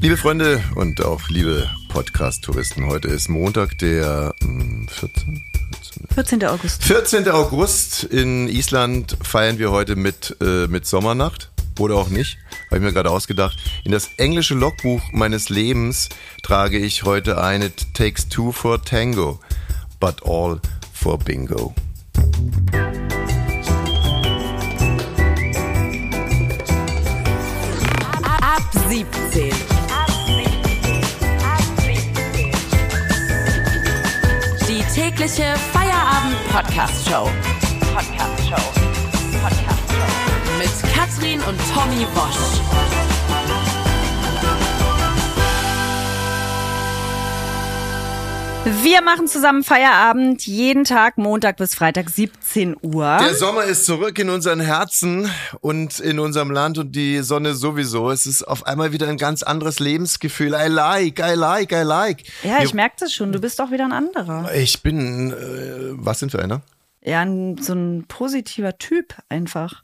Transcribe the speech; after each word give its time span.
Liebe 0.00 0.16
Freunde 0.16 0.62
und 0.76 1.04
auch 1.04 1.28
liebe 1.28 1.68
Podcast-Touristen, 1.88 2.86
heute 2.86 3.08
ist 3.08 3.28
Montag, 3.28 3.78
der 3.78 4.32
ähm, 4.40 4.86
14. 4.88 5.42
14. 6.14 6.44
August. 6.44 6.84
14. 6.84 7.28
August 7.28 8.04
in 8.04 8.48
Island 8.48 9.16
feiern 9.22 9.58
wir 9.58 9.72
heute 9.72 9.96
mit, 9.96 10.36
äh, 10.40 10.68
mit 10.68 10.86
Sommernacht. 10.86 11.50
Oder 11.80 11.96
auch 11.96 12.10
nicht, 12.10 12.38
habe 12.66 12.76
ich 12.76 12.82
mir 12.82 12.92
gerade 12.92 13.10
ausgedacht. 13.10 13.58
In 13.84 13.90
das 13.90 14.10
englische 14.18 14.54
Logbuch 14.54 15.02
meines 15.12 15.48
Lebens 15.48 16.08
trage 16.44 16.78
ich 16.78 17.02
heute 17.02 17.40
ein 17.40 17.62
It 17.62 17.94
takes 17.94 18.28
two 18.28 18.52
for 18.52 18.80
tango, 18.82 19.40
but 19.98 20.22
all 20.24 20.60
for 20.92 21.18
bingo. 21.18 21.74
Tägliche 35.18 35.54
Feierabend-Podcast-Show. 35.72 37.28
Podcast-Show. 37.92 38.54
Podcast-Show. 39.42 40.58
Mit 40.58 40.94
Katrin 40.94 41.40
und 41.40 41.58
Tommy 41.74 42.06
Bosch. 42.14 43.07
Wir 48.68 49.00
machen 49.00 49.26
zusammen 49.28 49.64
Feierabend 49.64 50.46
jeden 50.46 50.84
Tag, 50.84 51.16
Montag 51.16 51.56
bis 51.56 51.74
Freitag, 51.74 52.10
17 52.10 52.76
Uhr. 52.82 53.16
Der 53.18 53.34
Sommer 53.34 53.64
ist 53.64 53.86
zurück 53.86 54.18
in 54.18 54.28
unseren 54.28 54.60
Herzen 54.60 55.30
und 55.60 55.98
in 56.00 56.18
unserem 56.18 56.50
Land 56.50 56.76
und 56.76 56.92
die 56.92 57.22
Sonne 57.22 57.54
sowieso. 57.54 58.10
Es 58.10 58.26
ist 58.26 58.42
auf 58.42 58.66
einmal 58.66 58.92
wieder 58.92 59.08
ein 59.08 59.16
ganz 59.16 59.42
anderes 59.42 59.78
Lebensgefühl. 59.78 60.48
I 60.48 60.68
like, 60.68 61.18
I 61.18 61.34
like, 61.34 61.72
I 61.72 61.82
like. 61.82 62.24
Ja, 62.42 62.62
ich 62.62 62.74
merke 62.74 62.96
das 63.00 63.14
schon. 63.14 63.32
Du 63.32 63.40
bist 63.40 63.58
doch 63.58 63.70
wieder 63.70 63.86
ein 63.86 63.92
anderer. 63.92 64.52
Ich 64.54 64.82
bin, 64.82 65.32
äh, 65.32 65.34
was 65.92 66.18
sind 66.18 66.30
für 66.30 66.42
einer? 66.42 66.60
Ja, 67.02 67.20
ein, 67.20 67.56
so 67.56 67.72
ein 67.72 68.04
positiver 68.06 68.76
Typ 68.76 69.14
einfach. 69.30 69.82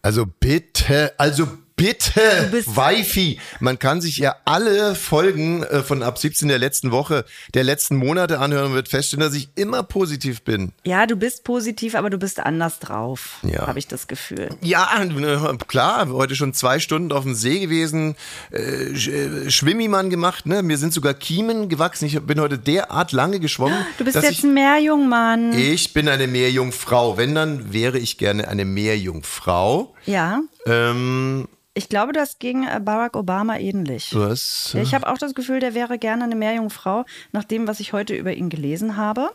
Also 0.00 0.24
bitte, 0.24 1.12
also 1.18 1.46
bitte, 1.46 1.67
bist- 1.78 2.76
Wifi. 2.76 3.40
Man 3.60 3.78
kann 3.78 4.00
sich 4.00 4.18
ja 4.18 4.36
alle 4.44 4.94
Folgen 4.94 5.62
äh, 5.62 5.82
von 5.82 6.02
ab 6.02 6.18
17 6.18 6.48
der 6.48 6.58
letzten 6.58 6.90
Woche, 6.90 7.24
der 7.54 7.64
letzten 7.64 7.96
Monate 7.96 8.38
anhören 8.40 8.66
und 8.66 8.74
wird 8.74 8.88
feststellen, 8.88 9.24
dass 9.24 9.34
ich 9.34 9.48
immer 9.54 9.82
positiv 9.82 10.42
bin. 10.42 10.72
Ja, 10.84 11.06
du 11.06 11.16
bist 11.16 11.44
positiv, 11.44 11.94
aber 11.94 12.10
du 12.10 12.18
bist 12.18 12.40
anders 12.40 12.78
drauf, 12.78 13.38
Ja. 13.42 13.66
habe 13.66 13.78
ich 13.78 13.86
das 13.86 14.06
Gefühl. 14.06 14.48
Ja, 14.62 14.88
äh, 15.00 15.56
klar, 15.66 16.08
heute 16.10 16.36
schon 16.36 16.52
zwei 16.54 16.78
Stunden 16.78 17.12
auf 17.12 17.22
dem 17.24 17.34
See 17.34 17.60
gewesen, 17.60 18.16
äh, 18.52 18.58
äh, 18.58 19.50
Schwimmimann 19.50 20.10
gemacht, 20.10 20.46
ne? 20.46 20.62
Mir 20.62 20.78
sind 20.78 20.92
sogar 20.92 21.14
Kiemen 21.14 21.68
gewachsen. 21.68 22.06
Ich 22.06 22.18
bin 22.20 22.40
heute 22.40 22.58
derart 22.58 23.12
lange 23.12 23.40
geschwommen. 23.40 23.78
Du 23.98 24.04
bist 24.04 24.16
jetzt 24.16 24.30
ich, 24.30 24.42
ein 24.44 24.54
Meerjungmann. 24.54 25.52
ich 25.58 25.92
bin 25.92 26.08
eine 26.08 26.26
Meerjungfrau. 26.26 27.16
Wenn, 27.16 27.34
dann 27.34 27.72
wäre 27.72 27.98
ich 27.98 28.18
gerne 28.18 28.48
eine 28.48 28.64
Meerjungfrau. 28.64 29.94
Ja, 30.06 30.40
Ähm, 30.68 31.48
ich 31.74 31.88
glaube, 31.88 32.12
das 32.12 32.38
ging 32.38 32.66
äh, 32.66 32.80
Barack 32.80 33.16
Obama 33.16 33.56
ähnlich. 33.56 34.14
was? 34.14 34.74
Ich 34.74 34.94
habe 34.94 35.08
auch 35.08 35.18
das 35.18 35.34
Gefühl, 35.34 35.60
der 35.60 35.74
wäre 35.74 35.98
gerne 35.98 36.24
eine 36.24 36.34
Meerjungfrau, 36.34 37.04
nach 37.32 37.44
dem, 37.44 37.68
was 37.68 37.80
ich 37.80 37.92
heute 37.92 38.14
über 38.14 38.32
ihn 38.32 38.48
gelesen 38.48 38.96
habe. 38.96 39.30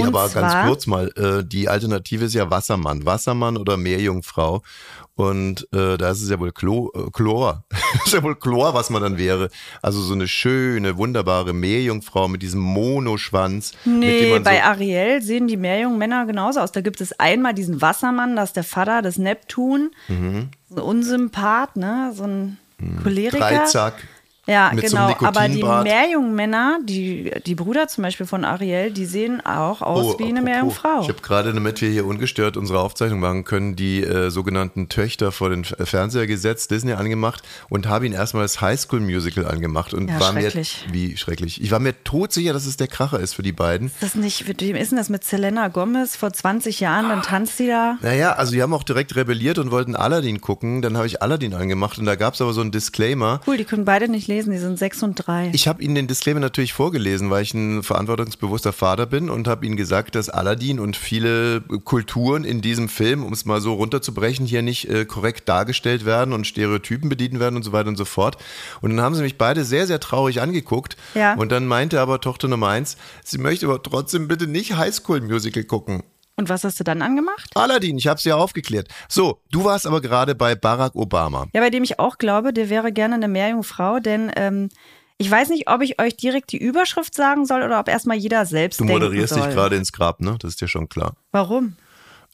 Ja, 0.00 0.06
aber 0.08 0.28
ganz 0.28 0.66
kurz 0.66 0.86
mal, 0.86 1.08
äh, 1.16 1.44
die 1.44 1.68
Alternative 1.68 2.24
ist 2.24 2.34
ja 2.34 2.50
Wassermann. 2.50 3.04
Wassermann 3.04 3.56
oder 3.56 3.76
Meerjungfrau. 3.76 4.62
Und 5.14 5.66
äh, 5.72 5.96
da 5.96 6.10
ist 6.10 6.22
es 6.22 6.30
ja 6.30 6.38
wohl 6.38 6.52
Chlor, 6.52 6.94
äh, 6.94 7.10
Chlor. 7.12 7.64
ist 8.04 8.14
ja 8.14 8.22
wohl 8.22 8.36
Chlor, 8.36 8.74
was 8.74 8.88
man 8.88 9.02
dann 9.02 9.18
wäre. 9.18 9.50
Also 9.82 10.00
so 10.00 10.14
eine 10.14 10.28
schöne, 10.28 10.96
wunderbare 10.96 11.52
Meerjungfrau 11.52 12.28
mit 12.28 12.40
diesem 12.40 12.60
Monoschwanz. 12.60 13.72
Nee, 13.84 14.38
bei 14.38 14.58
so, 14.58 14.62
Ariel 14.62 15.20
sehen 15.20 15.48
die 15.48 15.56
Meerjungmänner 15.56 16.26
genauso 16.26 16.60
aus. 16.60 16.70
Da 16.70 16.82
gibt 16.82 17.00
es 17.00 17.18
einmal 17.18 17.52
diesen 17.52 17.82
Wassermann, 17.82 18.36
das 18.36 18.50
ist 18.50 18.56
der 18.56 18.64
Vater 18.64 19.02
des 19.02 19.18
Neptun. 19.18 19.90
Mhm. 20.06 20.50
So 20.68 20.76
ein 20.76 20.82
Unsympath, 20.82 21.76
ne? 21.76 22.12
So 22.14 22.22
ein 22.22 22.58
Choleriker. 23.02 23.38
Dreizack. 23.38 23.94
Ja, 24.48 24.72
mit 24.74 24.88
so 24.88 24.96
genau. 24.96 25.14
Aber 25.22 25.48
die. 25.48 25.62
Meerjungmänner, 25.62 26.78
die, 26.82 27.30
die 27.46 27.54
Brüder 27.54 27.86
zum 27.88 28.02
Beispiel 28.02 28.26
von 28.26 28.44
Ariel, 28.44 28.90
die 28.90 29.04
sehen 29.06 29.44
auch 29.44 29.82
aus 29.82 30.18
wie 30.18 30.24
eine 30.24 30.40
Oh, 30.40 30.44
Meerjungfrau. 30.44 31.02
Ich 31.02 31.08
habe 31.08 31.20
gerade, 31.22 31.52
damit 31.52 31.80
wir 31.80 31.90
hier 31.90 32.06
ungestört 32.06 32.56
unsere 32.56 32.80
Aufzeichnung 32.80 33.20
machen 33.20 33.44
können, 33.44 33.76
die 33.76 34.02
äh, 34.02 34.30
sogenannten 34.30 34.88
Töchter 34.88 35.32
vor 35.32 35.50
den 35.50 35.62
F- 35.64 35.74
Fernseher 35.88 36.26
gesetzt, 36.26 36.70
Disney 36.70 36.92
angemacht 36.92 37.42
und 37.68 37.86
habe 37.88 38.06
ihn 38.06 38.12
erstmal 38.12 38.44
das 38.44 38.60
Highschool 38.60 39.00
Musical 39.00 39.46
angemacht 39.46 39.92
und 39.92 40.08
Ja, 40.08 40.18
war 40.20 40.32
mir 40.32 40.50
wie 40.92 41.16
schrecklich. 41.16 41.62
Ich 41.62 41.70
war 41.70 41.78
mir 41.78 41.94
todsicher, 42.04 42.52
dass 42.52 42.64
es 42.66 42.76
der 42.76 42.86
Kracher 42.88 43.20
ist 43.20 43.34
für 43.34 43.42
die 43.42 43.52
beiden. 43.52 43.88
Ist 43.88 44.02
das 44.02 44.14
nicht, 44.14 44.48
mit 44.48 44.62
wem 44.62 44.76
ist 44.76 44.90
denn 44.92 44.98
das 44.98 45.08
mit 45.10 45.24
Selena 45.24 45.68
Gomez 45.68 46.16
vor 46.16 46.32
20 46.32 46.80
Jahren? 46.80 47.08
Dann 47.08 47.22
tanzt 47.22 47.58
die 47.58 47.66
da. 47.66 47.98
Naja, 48.00 48.32
also 48.32 48.52
die 48.52 48.62
haben 48.62 48.72
auch 48.72 48.82
direkt 48.82 49.14
rebelliert 49.16 49.58
und 49.58 49.70
wollten 49.70 49.94
Aladdin 49.94 50.40
gucken. 50.40 50.80
Dann 50.82 50.96
habe 50.96 51.06
ich 51.06 51.22
Aladdin 51.22 51.52
angemacht 51.54 51.98
und 51.98 52.06
da 52.06 52.14
gab 52.16 52.34
es 52.34 52.40
aber 52.40 52.52
so 52.54 52.60
einen 52.60 52.70
Disclaimer. 52.70 53.40
Cool, 53.46 53.56
die 53.58 53.64
können 53.64 53.84
beide 53.84 54.08
nicht 54.08 54.26
lesen, 54.28 54.37
die 54.46 54.58
sind 54.58 54.78
sechs 54.78 55.02
und 55.02 55.14
drei. 55.14 55.50
Ich 55.52 55.68
habe 55.68 55.82
ihnen 55.82 55.94
den 55.94 56.06
Disclaimer 56.06 56.40
natürlich 56.40 56.72
vorgelesen, 56.72 57.30
weil 57.30 57.42
ich 57.42 57.54
ein 57.54 57.82
verantwortungsbewusster 57.82 58.72
Vater 58.72 59.06
bin 59.06 59.30
und 59.30 59.48
habe 59.48 59.66
ihnen 59.66 59.76
gesagt, 59.76 60.14
dass 60.14 60.28
Aladdin 60.28 60.80
und 60.80 60.96
viele 60.96 61.60
Kulturen 61.60 62.44
in 62.44 62.60
diesem 62.60 62.88
Film, 62.88 63.24
um 63.24 63.32
es 63.32 63.44
mal 63.44 63.60
so 63.60 63.74
runterzubrechen, 63.74 64.46
hier 64.46 64.62
nicht 64.62 64.88
äh, 64.88 65.04
korrekt 65.04 65.48
dargestellt 65.48 66.04
werden 66.04 66.32
und 66.32 66.46
Stereotypen 66.46 67.08
bedient 67.08 67.40
werden 67.40 67.56
und 67.56 67.62
so 67.62 67.72
weiter 67.72 67.88
und 67.88 67.96
so 67.96 68.04
fort. 68.04 68.36
Und 68.80 68.90
dann 68.90 69.00
haben 69.00 69.14
sie 69.14 69.22
mich 69.22 69.38
beide 69.38 69.64
sehr, 69.64 69.86
sehr 69.86 70.00
traurig 70.00 70.40
angeguckt. 70.40 70.96
Ja. 71.14 71.34
Und 71.34 71.52
dann 71.52 71.66
meinte 71.66 72.00
aber 72.00 72.20
Tochter 72.20 72.48
Nummer 72.48 72.68
eins, 72.68 72.96
sie 73.24 73.38
möchte 73.38 73.66
aber 73.66 73.82
trotzdem 73.82 74.28
bitte 74.28 74.46
nicht 74.46 74.76
Highschool 74.76 75.20
Musical 75.20 75.64
gucken. 75.64 76.02
Und 76.38 76.48
was 76.48 76.62
hast 76.62 76.78
du 76.78 76.84
dann 76.84 77.02
angemacht? 77.02 77.50
Aladdin, 77.56 77.98
ich 77.98 78.06
habe 78.06 78.18
es 78.18 78.24
ja 78.24 78.36
aufgeklärt. 78.36 78.86
So, 79.08 79.42
du 79.50 79.64
warst 79.64 79.88
aber 79.88 80.00
gerade 80.00 80.36
bei 80.36 80.54
Barack 80.54 80.94
Obama. 80.94 81.48
Ja, 81.52 81.60
bei 81.60 81.68
dem 81.68 81.82
ich 81.82 81.98
auch 81.98 82.16
glaube, 82.16 82.52
der 82.52 82.70
wäre 82.70 82.92
gerne 82.92 83.16
eine 83.16 83.26
Meerjungfrau, 83.26 83.98
denn 83.98 84.30
ähm, 84.36 84.68
ich 85.16 85.28
weiß 85.28 85.48
nicht, 85.48 85.68
ob 85.68 85.82
ich 85.82 86.00
euch 86.00 86.16
direkt 86.16 86.52
die 86.52 86.58
Überschrift 86.58 87.12
sagen 87.12 87.44
soll 87.44 87.64
oder 87.64 87.80
ob 87.80 87.88
erstmal 87.88 88.16
jeder 88.16 88.46
selbst 88.46 88.78
Du 88.78 88.84
moderierst 88.84 89.34
dich 89.34 89.48
gerade 89.50 89.74
ins 89.74 89.90
Grab, 89.90 90.20
ne? 90.20 90.36
Das 90.38 90.52
ist 90.52 90.60
dir 90.60 90.68
schon 90.68 90.88
klar. 90.88 91.16
Warum? 91.32 91.74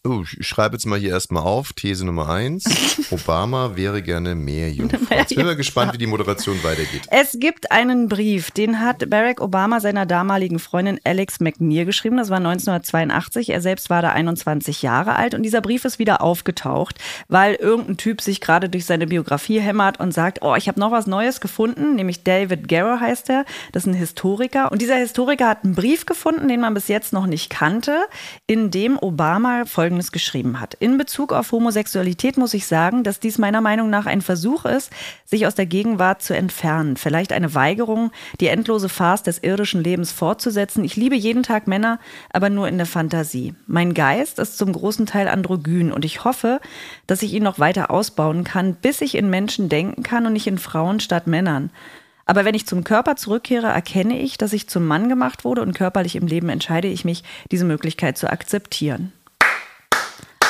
Oh, 0.07 0.23
ich 0.39 0.47
schreibe 0.47 0.75
jetzt 0.75 0.85
mal 0.85 0.99
hier 0.99 1.13
erstmal 1.13 1.45
auf, 1.45 1.73
These 1.73 2.05
Nummer 2.05 2.29
eins. 2.29 2.67
Obama 3.11 3.75
wäre 3.75 4.03
gerne 4.03 4.35
Meerjungfrau. 4.35 5.17
Jetzt 5.17 5.31
bin 5.31 5.39
ich 5.39 5.45
mal 5.47 5.57
gespannt, 5.57 5.95
wie 5.95 5.99
die 5.99 6.07
Moderation 6.07 6.63
weitergeht. 6.63 7.09
Es 7.11 7.39
gibt 7.41 7.73
einen 7.73 8.11
Brief, 8.11 8.51
den 8.51 8.81
hat 8.81 9.09
Barack 9.09 9.41
Obama 9.41 9.81
seiner 9.81 10.05
damaligen 10.05 10.59
Freundin 10.59 11.01
Alex 11.05 11.41
McNear 11.41 11.87
geschrieben. 11.87 12.19
Das 12.19 12.29
war 12.29 12.37
1982. 12.37 13.49
Er 13.49 13.63
selbst 13.63 13.89
war 13.89 14.03
da 14.03 14.11
21 14.11 14.83
Jahre 14.83 15.17
alt 15.17 15.33
und 15.33 15.43
dieser 15.43 15.63
Brief 15.63 15.87
ist 15.87 15.99
wieder 15.99 16.21
aufgetaucht, 16.21 16.99
weil 17.29 17.55
irgendein 17.55 17.97
Typ 17.97 18.21
sich 18.21 18.43
gerade 18.43 18.69
durch 18.69 18.85
seine 18.85 19.07
Biografie 19.07 19.61
hämmert 19.61 20.01
und 20.01 20.13
sagt, 20.13 20.43
oh, 20.43 20.55
ich 20.55 20.69
habe 20.69 20.79
noch 20.79 20.91
was 20.91 21.07
Neues 21.07 21.41
gefunden, 21.41 21.95
nämlich 21.95 22.25
David 22.25 22.69
Garrow 22.69 23.01
heißt 23.01 23.31
er. 23.31 23.47
Das 23.73 23.85
ist 23.85 23.87
ein 23.87 23.95
Historiker 23.95 24.71
und 24.71 24.83
dieser 24.83 24.97
Historiker 24.97 25.49
hat 25.49 25.65
einen 25.65 25.75
Brief 25.75 26.05
gefunden, 26.05 26.47
den 26.47 26.61
man 26.61 26.75
bis 26.75 26.89
jetzt 26.89 27.15
noch 27.15 27.25
nicht 27.25 27.49
kannte, 27.49 28.05
in 28.47 28.71
dem 28.71 28.99
Obama 28.99 29.65
Folgendes 29.65 29.94
geschrieben 30.13 30.61
hat. 30.61 30.75
In 30.75 30.99
Bezug 30.99 31.33
auf 31.33 31.53
Homosexualität 31.53 32.37
muss 32.37 32.55
ich 32.55 32.67
sagen, 32.67 33.05
dass 33.05 33.21
dies 33.21 33.39
meiner 33.39 33.61
Meinung 33.61 33.91
nach 33.91 34.07
ein 34.07 34.23
Versuch 34.23 34.65
ist, 34.65 34.91
sich 35.25 35.47
aus 35.47 35.55
der 35.55 35.67
Gegenwart 35.67 36.23
zu 36.23 36.35
entfernen. 36.37 36.97
Vielleicht 36.97 37.33
eine 37.33 37.55
Weigerung, 37.55 38.11
die 38.41 38.49
endlose 38.49 38.89
Farce 38.89 39.23
des 39.23 39.43
irdischen 39.43 39.83
Lebens 39.83 40.13
fortzusetzen. 40.13 40.85
Ich 40.85 40.97
liebe 40.97 41.17
jeden 41.17 41.43
Tag 41.43 41.67
Männer, 41.67 41.99
aber 42.33 42.51
nur 42.51 42.69
in 42.69 42.77
der 42.77 42.87
Fantasie. 42.87 43.55
Mein 43.67 43.95
Geist 43.95 44.39
ist 44.39 44.59
zum 44.59 44.73
großen 44.73 45.07
Teil 45.07 45.29
androgyn 45.29 45.93
und 45.93 46.05
ich 46.05 46.25
hoffe, 46.25 46.61
dass 47.07 47.23
ich 47.23 47.33
ihn 47.33 47.43
noch 47.43 47.59
weiter 47.59 47.91
ausbauen 47.91 48.45
kann, 48.45 48.75
bis 48.75 49.01
ich 49.01 49.15
in 49.15 49.31
Menschen 49.31 49.69
denken 49.69 50.03
kann 50.03 50.27
und 50.27 50.33
nicht 50.33 50.47
in 50.47 50.59
Frauen 50.59 51.01
statt 51.01 51.27
Männern. 51.27 51.71
Aber 52.27 52.45
wenn 52.45 52.55
ich 52.55 52.67
zum 52.67 52.85
Körper 52.85 53.17
zurückkehre, 53.17 53.67
erkenne 53.67 54.19
ich, 54.19 54.39
dass 54.39 54.53
ich 54.53 54.69
zum 54.69 54.87
Mann 54.87 55.09
gemacht 55.09 55.45
wurde 55.45 55.63
und 55.63 55.75
körperlich 55.75 56.17
im 56.17 56.27
Leben 56.27 56.49
entscheide 56.49 56.89
ich 56.89 57.05
mich, 57.05 57.23
diese 57.51 57.65
Möglichkeit 57.65 58.17
zu 58.17 58.31
akzeptieren. 58.31 59.13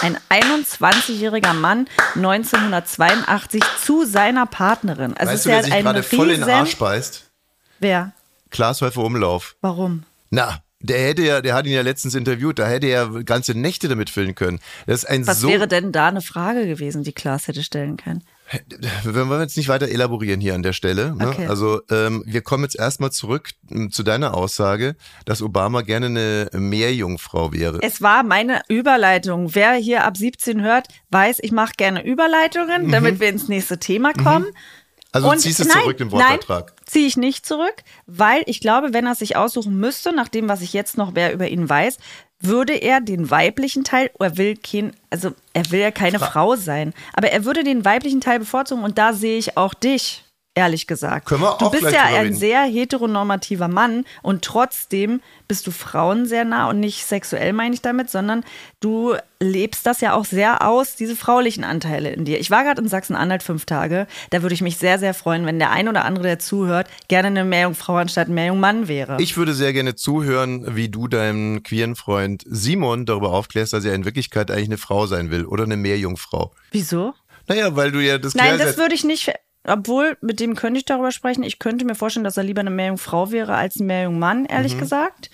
Ein 0.02 0.18
21-jähriger 0.30 1.54
Mann 1.54 1.86
1982 2.14 3.62
zu 3.82 4.04
seiner 4.04 4.46
Partnerin. 4.46 5.14
Also 5.16 5.32
weißt 5.32 5.46
du, 5.46 5.50
wer 5.50 5.62
sich 5.62 5.74
gerade 5.74 6.02
voll 6.02 6.30
in 6.30 6.40
den 6.40 6.50
Arsch 6.50 6.76
beißt? 6.76 7.30
Wer? 7.80 8.12
Klaas 8.50 8.82
Häufer 8.82 9.02
Umlauf. 9.02 9.56
Warum? 9.60 10.04
Na, 10.30 10.62
der 10.80 10.98
hätte 10.98 11.22
ja, 11.22 11.40
der 11.40 11.54
hat 11.54 11.66
ihn 11.66 11.72
ja 11.72 11.82
letztens 11.82 12.14
interviewt, 12.14 12.58
da 12.58 12.66
hätte 12.66 12.86
er 12.88 13.24
ganze 13.24 13.58
Nächte 13.58 13.88
damit 13.88 14.10
füllen 14.10 14.34
können. 14.34 14.60
Das 14.86 15.02
ist 15.02 15.08
ein 15.08 15.26
Was 15.26 15.40
so. 15.40 15.48
wäre 15.48 15.66
denn 15.66 15.92
da 15.92 16.08
eine 16.08 16.20
Frage 16.20 16.66
gewesen, 16.66 17.04
die 17.04 17.12
Klaas 17.12 17.48
hätte 17.48 17.62
stellen 17.62 17.96
können? 17.96 18.22
Wir 19.04 19.28
wollen 19.28 19.40
jetzt 19.40 19.56
nicht 19.56 19.68
weiter 19.68 19.88
elaborieren 19.88 20.40
hier 20.40 20.54
an 20.54 20.62
der 20.62 20.72
Stelle. 20.72 21.14
Ne? 21.16 21.28
Okay. 21.28 21.46
Also 21.46 21.80
ähm, 21.90 22.22
wir 22.26 22.42
kommen 22.42 22.64
jetzt 22.64 22.78
erstmal 22.78 23.10
zurück 23.10 23.50
m, 23.70 23.90
zu 23.90 24.02
deiner 24.02 24.34
Aussage, 24.34 24.96
dass 25.24 25.42
Obama 25.42 25.82
gerne 25.82 26.06
eine 26.06 26.50
Meerjungfrau 26.52 27.52
wäre. 27.52 27.78
Es 27.82 28.02
war 28.02 28.22
meine 28.22 28.62
Überleitung. 28.68 29.54
Wer 29.54 29.74
hier 29.74 30.04
ab 30.04 30.16
17 30.16 30.62
hört, 30.62 30.88
weiß, 31.10 31.38
ich 31.40 31.52
mache 31.52 31.72
gerne 31.76 32.04
Überleitungen, 32.04 32.90
damit 32.90 33.20
wir 33.20 33.28
ins 33.28 33.48
nächste 33.48 33.78
Thema 33.78 34.12
kommen. 34.12 34.46
Also 35.14 35.30
Und 35.30 35.38
ziehst 35.38 35.60
du 35.60 35.68
zurück 35.68 35.96
den 35.96 36.10
Wortbeitrag. 36.10 36.66
Nein, 36.66 36.86
ziehe 36.86 37.06
ich 37.06 37.16
nicht 37.16 37.46
zurück, 37.46 37.84
weil 38.06 38.42
ich 38.46 38.60
glaube, 38.60 38.92
wenn 38.92 39.06
er 39.06 39.14
sich 39.14 39.36
aussuchen 39.36 39.78
müsste, 39.78 40.12
nach 40.12 40.28
dem, 40.28 40.48
was 40.48 40.60
ich 40.60 40.72
jetzt 40.72 40.98
noch 40.98 41.14
wer 41.14 41.32
über 41.32 41.46
ihn 41.46 41.68
weiß, 41.68 41.98
würde 42.40 42.74
er 42.74 43.00
den 43.00 43.30
weiblichen 43.30 43.84
Teil, 43.84 44.10
er 44.18 44.36
will 44.36 44.56
kein, 44.56 44.92
also 45.10 45.32
er 45.52 45.70
will 45.70 45.80
ja 45.80 45.90
keine 45.90 46.18
Frau 46.18 46.56
sein, 46.56 46.92
aber 47.12 47.30
er 47.30 47.44
würde 47.44 47.64
den 47.64 47.84
weiblichen 47.84 48.20
Teil 48.20 48.38
bevorzugen 48.38 48.84
und 48.84 48.98
da 48.98 49.12
sehe 49.12 49.38
ich 49.38 49.56
auch 49.56 49.74
dich. 49.74 50.23
Ehrlich 50.56 50.86
gesagt. 50.86 51.26
Können 51.26 51.42
wir 51.42 51.56
du 51.58 51.66
auch 51.66 51.70
bist 51.72 51.82
gleich 51.82 51.94
ja 51.94 52.04
ein 52.04 52.32
sehr 52.32 52.62
heteronormativer 52.62 53.66
Mann 53.66 54.04
und 54.22 54.44
trotzdem 54.44 55.20
bist 55.48 55.66
du 55.66 55.72
Frauen 55.72 56.26
sehr 56.26 56.44
nah 56.44 56.70
und 56.70 56.78
nicht 56.78 57.04
sexuell 57.04 57.52
meine 57.52 57.74
ich 57.74 57.82
damit, 57.82 58.08
sondern 58.08 58.44
du 58.78 59.16
lebst 59.40 59.84
das 59.84 60.00
ja 60.00 60.14
auch 60.14 60.24
sehr 60.24 60.66
aus, 60.66 60.94
diese 60.94 61.16
fraulichen 61.16 61.64
Anteile 61.64 62.10
in 62.10 62.24
dir. 62.24 62.38
Ich 62.38 62.52
war 62.52 62.62
gerade 62.62 62.80
in 62.80 62.88
Sachsen-Anhalt 62.88 63.42
fünf 63.42 63.66
Tage. 63.66 64.06
Da 64.30 64.42
würde 64.42 64.54
ich 64.54 64.62
mich 64.62 64.76
sehr, 64.76 65.00
sehr 65.00 65.12
freuen, 65.12 65.44
wenn 65.44 65.58
der 65.58 65.72
ein 65.72 65.88
oder 65.88 66.04
andere, 66.04 66.22
der 66.22 66.38
zuhört, 66.38 66.86
gerne 67.08 67.26
eine 67.26 67.44
Meerjungfrau 67.44 67.96
anstatt 67.96 68.28
ein 68.28 68.34
Meerjungmann 68.34 68.86
wäre. 68.86 69.16
Ich 69.18 69.36
würde 69.36 69.54
sehr 69.54 69.72
gerne 69.72 69.96
zuhören, 69.96 70.76
wie 70.76 70.88
du 70.88 71.08
deinen 71.08 71.64
queeren 71.64 71.96
Freund 71.96 72.44
Simon 72.46 73.06
darüber 73.06 73.32
aufklärst, 73.32 73.72
dass 73.72 73.84
er 73.84 73.94
in 73.94 74.04
Wirklichkeit 74.04 74.52
eigentlich 74.52 74.68
eine 74.68 74.78
Frau 74.78 75.06
sein 75.06 75.32
will 75.32 75.46
oder 75.46 75.64
eine 75.64 75.76
Meerjungfrau. 75.76 76.52
Wieso? 76.70 77.12
Naja, 77.48 77.74
weil 77.74 77.90
du 77.90 77.98
ja 77.98 78.18
das 78.18 78.36
Nein, 78.36 78.56
das 78.56 78.78
würde 78.78 78.94
ich 78.94 79.02
nicht. 79.02 79.32
Obwohl, 79.66 80.16
mit 80.20 80.40
dem 80.40 80.54
könnte 80.54 80.78
ich 80.78 80.84
darüber 80.84 81.10
sprechen. 81.10 81.42
Ich 81.42 81.58
könnte 81.58 81.84
mir 81.84 81.94
vorstellen, 81.94 82.24
dass 82.24 82.36
er 82.36 82.44
lieber 82.44 82.60
eine 82.60 82.70
Meerjungfrau 82.70 83.32
wäre 83.32 83.54
als 83.54 83.76
ein 83.76 83.86
Meerjungmann, 83.86 84.44
ehrlich 84.46 84.78
gesagt. 84.78 85.30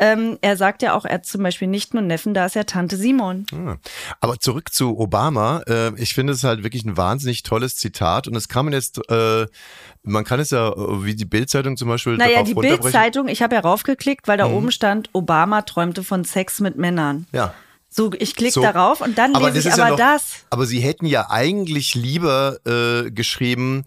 Ähm, 0.00 0.38
er 0.42 0.56
sagt 0.56 0.82
ja 0.82 0.94
auch, 0.94 1.04
er 1.04 1.14
hat 1.14 1.26
zum 1.26 1.42
Beispiel 1.42 1.66
nicht 1.66 1.92
nur 1.92 2.02
Neffen, 2.02 2.32
da 2.32 2.46
ist 2.46 2.54
ja 2.54 2.62
Tante 2.62 2.96
Simon. 2.96 3.46
Ah. 3.52 3.76
Aber 4.20 4.38
zurück 4.38 4.72
zu 4.72 4.96
Obama. 4.96 5.62
Äh, 5.66 6.00
ich 6.00 6.14
finde 6.14 6.34
es 6.34 6.44
halt 6.44 6.62
wirklich 6.62 6.84
ein 6.84 6.96
wahnsinnig 6.96 7.42
tolles 7.42 7.76
Zitat 7.76 8.28
und 8.28 8.36
es 8.36 8.48
kann 8.48 8.64
man 8.66 8.74
jetzt, 8.74 9.00
äh, 9.10 9.46
man 10.04 10.24
kann 10.24 10.38
es 10.38 10.50
ja, 10.50 10.68
äh, 10.68 11.04
wie 11.04 11.16
die 11.16 11.24
Bildzeitung 11.24 11.76
zum 11.76 11.88
Beispiel, 11.88 12.16
Naja, 12.16 12.44
die. 12.44 12.54
Bild-Zeitung, 12.54 13.26
ich 13.26 13.42
habe 13.42 13.56
ja 13.56 13.60
raufgeklickt, 13.60 14.28
weil 14.28 14.38
da 14.38 14.46
oben 14.46 14.70
stand, 14.70 15.10
Obama 15.14 15.62
träumte 15.62 16.04
von 16.04 16.24
Sex 16.24 16.60
mit 16.60 16.76
Männern. 16.76 17.26
Ja. 17.32 17.54
So, 17.90 18.10
ich 18.18 18.36
klicke 18.36 18.52
So. 18.52 18.62
darauf 18.62 19.00
und 19.00 19.16
dann 19.18 19.34
Aber 19.34 19.46
lese 19.48 19.60
ich 19.60 19.66
ist 19.66 19.76
ja 19.78 19.84
aber 19.84 19.90
noch- 19.92 19.98
das. 19.98 20.44
Aber 20.50 20.66
sie 20.66 20.80
hätten 20.80 21.06
ja 21.06 21.30
eigentlich 21.30 21.94
lieber 21.94 22.58
äh, 22.66 23.10
geschrieben, 23.10 23.84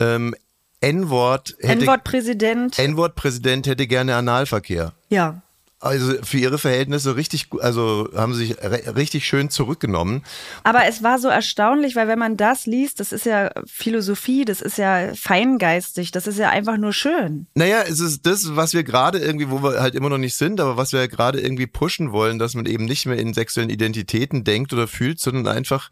ähm, 0.00 0.34
N-Wort 0.80 1.54
hätte 1.60 1.82
N-Wort-Präsident. 1.84 2.78
N-Wort-Präsident 2.78 3.66
hätte 3.66 3.86
gerne 3.86 4.16
Analverkehr. 4.16 4.92
Ja. 5.08 5.40
Also 5.84 6.14
für 6.22 6.38
ihre 6.38 6.56
Verhältnisse 6.56 7.14
richtig, 7.14 7.48
also 7.60 8.08
haben 8.16 8.32
sie 8.34 8.46
sich 8.46 8.56
richtig 8.96 9.26
schön 9.26 9.50
zurückgenommen. 9.50 10.22
Aber 10.62 10.86
es 10.86 11.02
war 11.02 11.18
so 11.18 11.28
erstaunlich, 11.28 11.94
weil 11.94 12.08
wenn 12.08 12.18
man 12.18 12.38
das 12.38 12.64
liest, 12.64 13.00
das 13.00 13.12
ist 13.12 13.26
ja 13.26 13.50
Philosophie, 13.66 14.46
das 14.46 14.62
ist 14.62 14.78
ja 14.78 15.12
feingeistig, 15.14 16.10
das 16.10 16.26
ist 16.26 16.38
ja 16.38 16.48
einfach 16.48 16.78
nur 16.78 16.94
schön. 16.94 17.46
Naja, 17.54 17.82
es 17.86 18.00
ist 18.00 18.24
das, 18.24 18.56
was 18.56 18.72
wir 18.72 18.82
gerade 18.82 19.18
irgendwie, 19.18 19.50
wo 19.50 19.62
wir 19.62 19.82
halt 19.82 19.94
immer 19.94 20.08
noch 20.08 20.18
nicht 20.18 20.36
sind, 20.36 20.58
aber 20.58 20.78
was 20.78 20.92
wir 20.92 21.00
ja 21.00 21.06
gerade 21.06 21.38
irgendwie 21.38 21.66
pushen 21.66 22.12
wollen, 22.12 22.38
dass 22.38 22.54
man 22.54 22.64
eben 22.64 22.86
nicht 22.86 23.04
mehr 23.04 23.18
in 23.18 23.34
sexuellen 23.34 23.68
Identitäten 23.68 24.42
denkt 24.42 24.72
oder 24.72 24.88
fühlt, 24.88 25.20
sondern 25.20 25.54
einfach, 25.54 25.90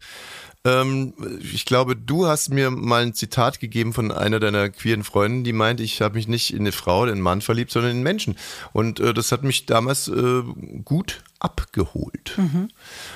ähm, 0.65 1.13
ich 1.41 1.65
glaube, 1.65 1.95
du 1.95 2.27
hast 2.27 2.49
mir 2.49 2.71
mal 2.71 3.03
ein 3.03 3.13
Zitat 3.13 3.59
gegeben 3.59 3.93
von 3.93 4.11
einer 4.11 4.39
deiner 4.39 4.69
queeren 4.69 5.03
Freundinnen, 5.03 5.43
die 5.43 5.53
meint, 5.53 5.81
ich 5.81 6.01
habe 6.01 6.15
mich 6.15 6.27
nicht 6.27 6.53
in 6.53 6.61
eine 6.61 6.71
Frau 6.71 7.01
oder 7.01 7.11
einen 7.11 7.21
Mann 7.21 7.41
verliebt, 7.41 7.71
sondern 7.71 7.91
in 7.91 7.97
einen 7.97 8.03
Menschen. 8.03 8.37
Und 8.71 8.99
äh, 8.99 9.13
das 9.13 9.31
hat 9.31 9.43
mich 9.43 9.65
damals 9.65 10.07
äh, 10.07 10.43
gut 10.85 11.23
abgeholt. 11.39 12.37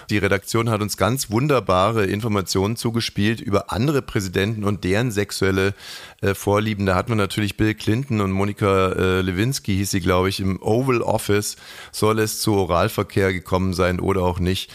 Die 0.10 0.18
Redaktion 0.18 0.70
hat 0.70 0.82
uns 0.82 0.98
ganz 0.98 1.32
wunderbare 1.32 2.06
Informationen 2.06 2.76
zugespielt 2.76 3.40
über 3.40 3.72
andere 3.72 4.02
Präsidenten 4.02 4.66
und 4.66 4.84
deren 4.84 5.12
sexuelle 5.12 5.74
äh, 6.22 6.34
Vorlieben. 6.34 6.86
Da 6.86 6.96
hat 6.96 7.08
man 7.08 7.18
natürlich 7.18 7.56
Bill 7.56 7.74
Clinton 7.74 8.20
und 8.20 8.32
Monika 8.32 8.90
äh, 8.90 9.22
Lewinsky, 9.22 9.78
hieß 9.78 9.92
sie, 9.92 10.02
glaube 10.02 10.28
ich, 10.28 10.42
im 10.42 10.62
Oval 10.62 11.02
Office. 11.02 11.56
Soll 11.94 12.20
es 12.20 12.42
zu 12.42 12.56
Oralverkehr 12.56 13.32
gekommen 13.32 13.74
sein 13.74 14.02
oder 14.02 14.24
auch 14.24 14.40
nicht? 14.40 14.74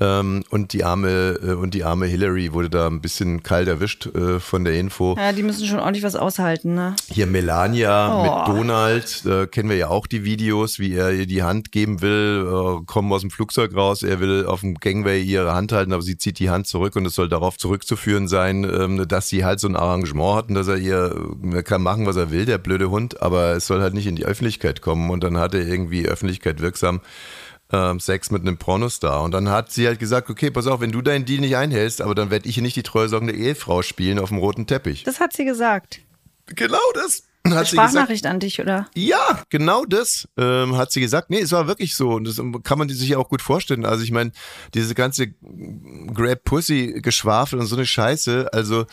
Ähm, 0.00 0.42
und 0.50 0.72
die 0.72 0.82
arme 0.82 1.38
äh, 1.40 1.52
und 1.52 1.72
die 1.72 1.84
arme 1.84 2.06
Hillary 2.06 2.52
wurde 2.52 2.68
da 2.68 2.88
ein 2.88 3.00
bisschen 3.00 3.44
kalt 3.44 3.68
erwischt 3.68 4.06
äh, 4.06 4.40
von 4.40 4.64
der 4.64 4.74
Info. 4.74 5.14
Ja, 5.16 5.32
die 5.32 5.44
müssen 5.44 5.68
schon 5.68 5.78
ordentlich 5.78 6.02
was 6.02 6.16
aushalten, 6.16 6.74
ne? 6.74 6.96
Hier 7.08 7.26
Melania 7.28 8.12
Oh. 8.12 8.22
mit 8.48 8.58
Donald, 8.58 9.22
da 9.24 9.46
kennen 9.46 9.68
wir 9.68 9.76
ja 9.76 9.88
auch 9.88 10.08
die 10.08 10.24
Videos, 10.24 10.80
wie 10.80 10.94
er 10.94 11.12
ihr 11.12 11.26
die 11.26 11.44
Hand 11.44 11.70
geben 11.70 12.02
will, 12.02 12.44
äh, 12.44 12.84
kommen 12.86 13.12
aus 13.12 13.20
dem 13.20 13.30
Flugzeug 13.30 13.76
raus, 13.76 14.02
er 14.02 14.18
will 14.18 14.46
auf 14.46 14.60
dem 14.62 14.74
Gangway 14.74 15.22
ihre 15.22 15.54
Hand 15.54 15.70
halten, 15.70 15.92
aber 15.92 16.02
sie 16.02 16.18
zieht 16.18 16.40
die 16.40 16.50
Hand 16.50 16.66
zurück 16.66 16.96
und 16.96 17.06
es 17.06 17.14
soll 17.14 17.28
darauf 17.28 17.56
zurückzuführen 17.56 18.26
sein, 18.26 18.64
ähm, 18.64 19.06
dass 19.06 19.28
sie 19.28 19.44
halt 19.44 19.60
so 19.60 19.68
ein 19.68 19.76
Arrangement 19.76 20.34
hat 20.36 20.48
und 20.48 20.56
dass 20.56 20.66
er 20.66 20.76
ihr, 20.78 21.14
er 21.52 21.62
kann 21.62 21.82
machen, 21.82 22.04
was 22.04 22.16
er 22.16 22.32
will, 22.32 22.46
der 22.46 22.58
blöde 22.58 22.90
Hund, 22.90 23.22
aber 23.22 23.52
es 23.52 23.68
soll 23.68 23.80
halt 23.80 23.94
nicht 23.94 24.08
in 24.08 24.16
die 24.16 24.24
Öffentlichkeit 24.26 24.80
kommen 24.82 25.10
und 25.10 25.22
dann 25.22 25.38
hat 25.38 25.54
er 25.54 25.64
irgendwie 25.64 26.08
Öffentlichkeit 26.08 26.60
wirksam 26.60 27.00
ähm, 27.72 28.00
Sex 28.00 28.30
mit 28.30 28.42
einem 28.42 28.56
Pornostar. 28.56 29.22
Und 29.22 29.32
dann 29.32 29.48
hat 29.48 29.70
sie 29.70 29.86
halt 29.86 29.98
gesagt, 29.98 30.30
okay, 30.30 30.50
pass 30.50 30.66
auf, 30.66 30.80
wenn 30.80 30.92
du 30.92 31.02
deinen 31.02 31.24
Deal 31.24 31.40
nicht 31.40 31.56
einhältst, 31.56 32.02
aber 32.02 32.14
dann 32.14 32.30
werde 32.30 32.48
ich 32.48 32.54
hier 32.54 32.62
nicht 32.62 32.76
die 32.76 32.82
treusorgende 32.82 33.34
Ehefrau 33.34 33.82
spielen 33.82 34.18
auf 34.18 34.28
dem 34.28 34.38
roten 34.38 34.66
Teppich. 34.66 35.04
Das 35.04 35.20
hat 35.20 35.32
sie 35.32 35.44
gesagt. 35.44 36.00
Genau 36.46 36.78
das 36.94 37.22
hat 37.52 37.66
sie 37.66 37.76
gesagt. 37.76 37.90
Sprachnachricht 37.90 38.26
an 38.26 38.40
dich, 38.40 38.60
oder? 38.60 38.88
Ja, 38.94 39.42
genau 39.50 39.84
das 39.84 40.28
ähm, 40.36 40.76
hat 40.76 40.92
sie 40.92 41.00
gesagt. 41.00 41.30
Nee, 41.30 41.40
es 41.40 41.52
war 41.52 41.66
wirklich 41.66 41.94
so. 41.94 42.12
Und 42.12 42.24
das 42.26 42.40
kann 42.62 42.78
man 42.78 42.88
sich 42.88 43.08
ja 43.08 43.18
auch 43.18 43.28
gut 43.28 43.42
vorstellen. 43.42 43.84
Also 43.84 44.04
ich 44.04 44.12
meine, 44.12 44.32
diese 44.74 44.94
ganze 44.94 45.28
Grab 45.28 46.44
Pussy 46.44 47.00
Geschwafel 47.02 47.58
und 47.58 47.66
so 47.66 47.76
eine 47.76 47.86
Scheiße, 47.86 48.52
also 48.52 48.86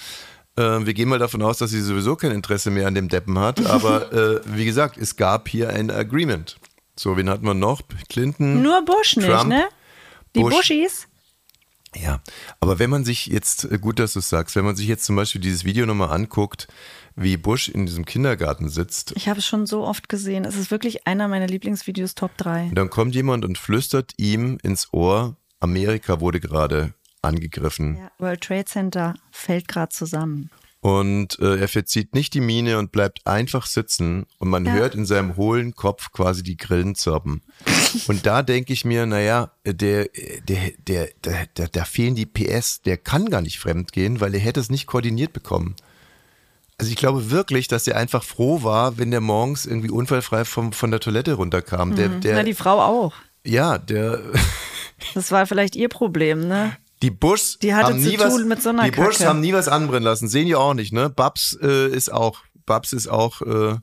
äh, 0.57 0.85
wir 0.85 0.93
gehen 0.93 1.09
mal 1.09 1.19
davon 1.19 1.41
aus, 1.41 1.57
dass 1.59 1.71
sie 1.71 1.81
sowieso 1.81 2.15
kein 2.15 2.31
Interesse 2.31 2.71
mehr 2.71 2.87
an 2.87 2.95
dem 2.95 3.07
Deppen 3.07 3.39
hat. 3.39 3.65
Aber 3.65 4.11
äh, 4.13 4.41
wie 4.45 4.65
gesagt, 4.65 4.97
es 4.97 5.15
gab 5.15 5.47
hier 5.47 5.69
ein 5.69 5.89
Agreement. 5.89 6.57
So, 7.01 7.17
wen 7.17 7.31
hatten 7.31 7.47
wir 7.47 7.55
noch? 7.55 7.81
Clinton. 8.09 8.61
Nur 8.61 8.85
Bush 8.85 9.17
nicht, 9.17 9.27
Trump, 9.27 9.49
ne? 9.49 9.67
Die 10.35 10.41
Bush. 10.41 10.53
Bushis. 10.53 11.07
Ja, 11.95 12.21
aber 12.59 12.77
wenn 12.77 12.91
man 12.91 13.03
sich 13.03 13.25
jetzt, 13.25 13.63
äh, 13.65 13.79
gut, 13.79 13.97
dass 13.97 14.13
du 14.13 14.19
es 14.19 14.29
sagst, 14.29 14.55
wenn 14.55 14.63
man 14.65 14.75
sich 14.75 14.87
jetzt 14.87 15.05
zum 15.05 15.15
Beispiel 15.15 15.41
dieses 15.41 15.65
Video 15.65 15.87
nochmal 15.87 16.11
anguckt, 16.11 16.67
wie 17.15 17.37
Bush 17.37 17.69
in 17.69 17.87
diesem 17.87 18.05
Kindergarten 18.05 18.69
sitzt, 18.69 19.13
Ich 19.15 19.27
habe 19.27 19.39
es 19.39 19.47
schon 19.47 19.65
so 19.65 19.83
oft 19.83 20.09
gesehen. 20.09 20.45
Es 20.45 20.55
ist 20.55 20.69
wirklich 20.69 21.07
einer 21.07 21.27
meiner 21.27 21.47
Lieblingsvideos, 21.47 22.13
Top 22.13 22.37
3. 22.37 22.65
und 22.65 22.75
dann 22.75 22.91
kommt 22.91 23.15
jemand 23.15 23.45
und 23.45 23.57
flüstert 23.57 24.13
ihm 24.17 24.59
ins 24.61 24.93
Ohr, 24.93 25.35
Amerika 25.59 26.21
wurde 26.21 26.39
gerade 26.39 26.93
angegriffen. 27.23 27.97
Ja, 27.97 28.11
World 28.19 28.41
Trade 28.41 28.65
Center 28.65 29.15
fällt 29.31 29.67
gerade 29.67 29.89
zusammen. 29.89 30.51
Und 30.81 31.37
äh, 31.39 31.57
er 31.59 31.67
verzieht 31.67 32.15
nicht 32.15 32.33
die 32.33 32.41
Miene 32.41 32.79
und 32.79 32.91
bleibt 32.91 33.25
einfach 33.27 33.67
sitzen 33.67 34.25
und 34.39 34.49
man 34.49 34.65
Ja. 34.65 34.73
hört 34.73 34.95
in 34.95 35.05
seinem 35.05 35.35
hohlen 35.37 35.75
Kopf 35.75 36.11
quasi 36.11 36.41
die 36.41 36.57
Grillen 36.57 36.95
zirpen. 36.95 37.43
Und 38.07 38.25
da 38.25 38.41
denke 38.41 38.73
ich 38.73 38.83
mir, 38.83 39.05
naja, 39.05 39.51
der, 39.63 40.07
der, 40.47 40.71
der, 40.87 41.09
der, 41.23 41.45
der, 41.55 41.67
da 41.67 41.85
fehlen 41.85 42.15
die 42.15 42.25
PS, 42.25 42.81
der 42.81 42.97
kann 42.97 43.29
gar 43.29 43.41
nicht 43.41 43.59
fremd 43.59 43.91
gehen, 43.91 44.21
weil 44.21 44.33
er 44.33 44.39
hätte 44.39 44.59
es 44.59 44.71
nicht 44.71 44.87
koordiniert 44.87 45.33
bekommen. 45.33 45.75
Also 46.79 46.89
ich 46.89 46.97
glaube 46.97 47.29
wirklich, 47.29 47.67
dass 47.67 47.85
er 47.87 47.95
einfach 47.97 48.23
froh 48.23 48.63
war, 48.63 48.97
wenn 48.97 49.11
der 49.11 49.21
morgens 49.21 49.67
irgendwie 49.67 49.91
unfallfrei 49.91 50.45
vom, 50.45 50.73
von 50.73 50.89
der 50.89 50.99
Toilette 50.99 51.33
runterkam. 51.33 51.95
Der, 51.95 52.09
der, 52.09 52.31
Mhm. 52.31 52.37
Na, 52.39 52.43
die 52.43 52.55
Frau 52.55 52.79
auch. 52.81 53.13
ja, 53.43 53.77
der, 53.77 54.19
Das 55.13 55.31
war 55.31 55.45
vielleicht 55.45 55.75
ihr 55.75 55.89
Problem, 55.89 56.47
ne? 56.47 56.75
Die 57.01 57.11
Bushs 57.11 57.57
Die 57.59 57.73
hatte 57.73 57.93
haben 57.93 58.01
zu 58.01 58.09
nie 58.09 58.17
tun 58.17 58.25
was, 58.27 58.43
mit 58.43 58.61
so 58.61 58.69
einer 58.69 58.83
Die 58.83 58.91
Bushs 58.91 59.17
Kacke. 59.17 59.29
haben 59.29 59.39
nie 59.41 59.53
was 59.53 59.67
anbrennen 59.67 60.03
lassen. 60.03 60.27
Sehen 60.27 60.45
die 60.47 60.55
auch 60.55 60.73
nicht, 60.73 60.93
ne? 60.93 61.09
Babs 61.09 61.57
äh, 61.61 61.87
ist 61.89 62.11
auch, 62.13 62.39
Babs 62.65 62.93
ist 62.93 63.07
auch, 63.07 63.41
äh, 63.41 63.77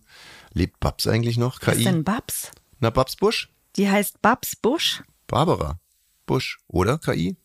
lebt 0.52 0.78
Babs 0.80 1.06
eigentlich 1.06 1.36
noch? 1.36 1.58
Was 1.62 1.74
ist 1.74 1.78
KI? 1.78 1.84
denn 1.84 2.04
Babs? 2.04 2.50
Na, 2.80 2.90
Babs 2.90 3.16
Bush? 3.16 3.50
Die 3.76 3.90
heißt 3.90 4.22
Babs 4.22 4.54
Bush? 4.56 5.02
Barbara 5.26 5.78
Bush, 6.26 6.58
oder? 6.68 6.98
KI? 6.98 7.36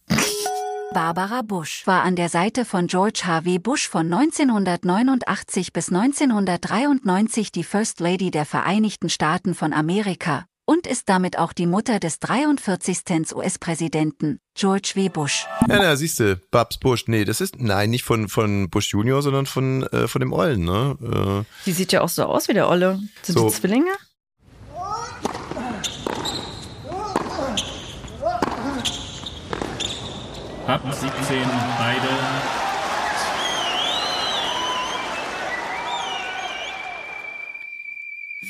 Barbara 0.94 1.42
Bush 1.42 1.88
war 1.88 2.04
an 2.04 2.16
der 2.16 2.30
Seite 2.30 2.66
von 2.66 2.86
George 2.86 3.24
H.W. 3.26 3.58
Bush 3.58 3.88
von 3.90 4.14
1989 4.14 5.74
bis 5.74 5.90
1993 5.90 7.52
die 7.52 7.64
First 7.64 8.00
Lady 8.00 8.30
der 8.30 8.46
Vereinigten 8.46 9.10
Staaten 9.10 9.56
von 9.56 9.74
Amerika 9.74 10.46
und 10.66 10.88
ist 10.88 11.10
damit 11.10 11.38
auch 11.38 11.54
die 11.54 11.66
Mutter 11.68 12.00
des 12.00 12.20
43. 12.20 13.36
US-Präsidenten, 13.36 14.40
George 14.56 14.92
W. 14.96 15.10
Bush. 15.10 15.46
Ja, 15.68 15.80
na, 15.80 15.96
siehst 15.96 16.20
du, 16.20 16.38
Babs 16.52 16.78
Bush. 16.78 17.06
Nee, 17.08 17.26
das 17.26 17.42
ist, 17.42 17.60
nein, 17.60 17.90
nicht 17.90 18.04
von, 18.04 18.30
von 18.30 18.70
Bush 18.70 18.92
Junior, 18.94 19.22
sondern 19.22 19.46
von, 19.46 19.84
äh, 19.88 20.08
von 20.08 20.20
dem 20.22 20.32
Ollen, 20.32 20.64
ne? 20.64 20.98
Äh, 21.46 21.66
Die 21.66 21.74
sieht 21.74 21.92
ja 21.92 22.02
auch 22.02 22.10
so 22.10 22.24
aus 22.24 22.48
wie 22.48 22.54
der 22.54 22.70
Olle. 22.70 23.00
Sind 23.24 23.38
So. 23.40 23.48
die 23.50 23.54
Zwillinge? 23.56 23.92
Ab 30.68 30.82
17 30.92 31.12
beide. 31.78 32.63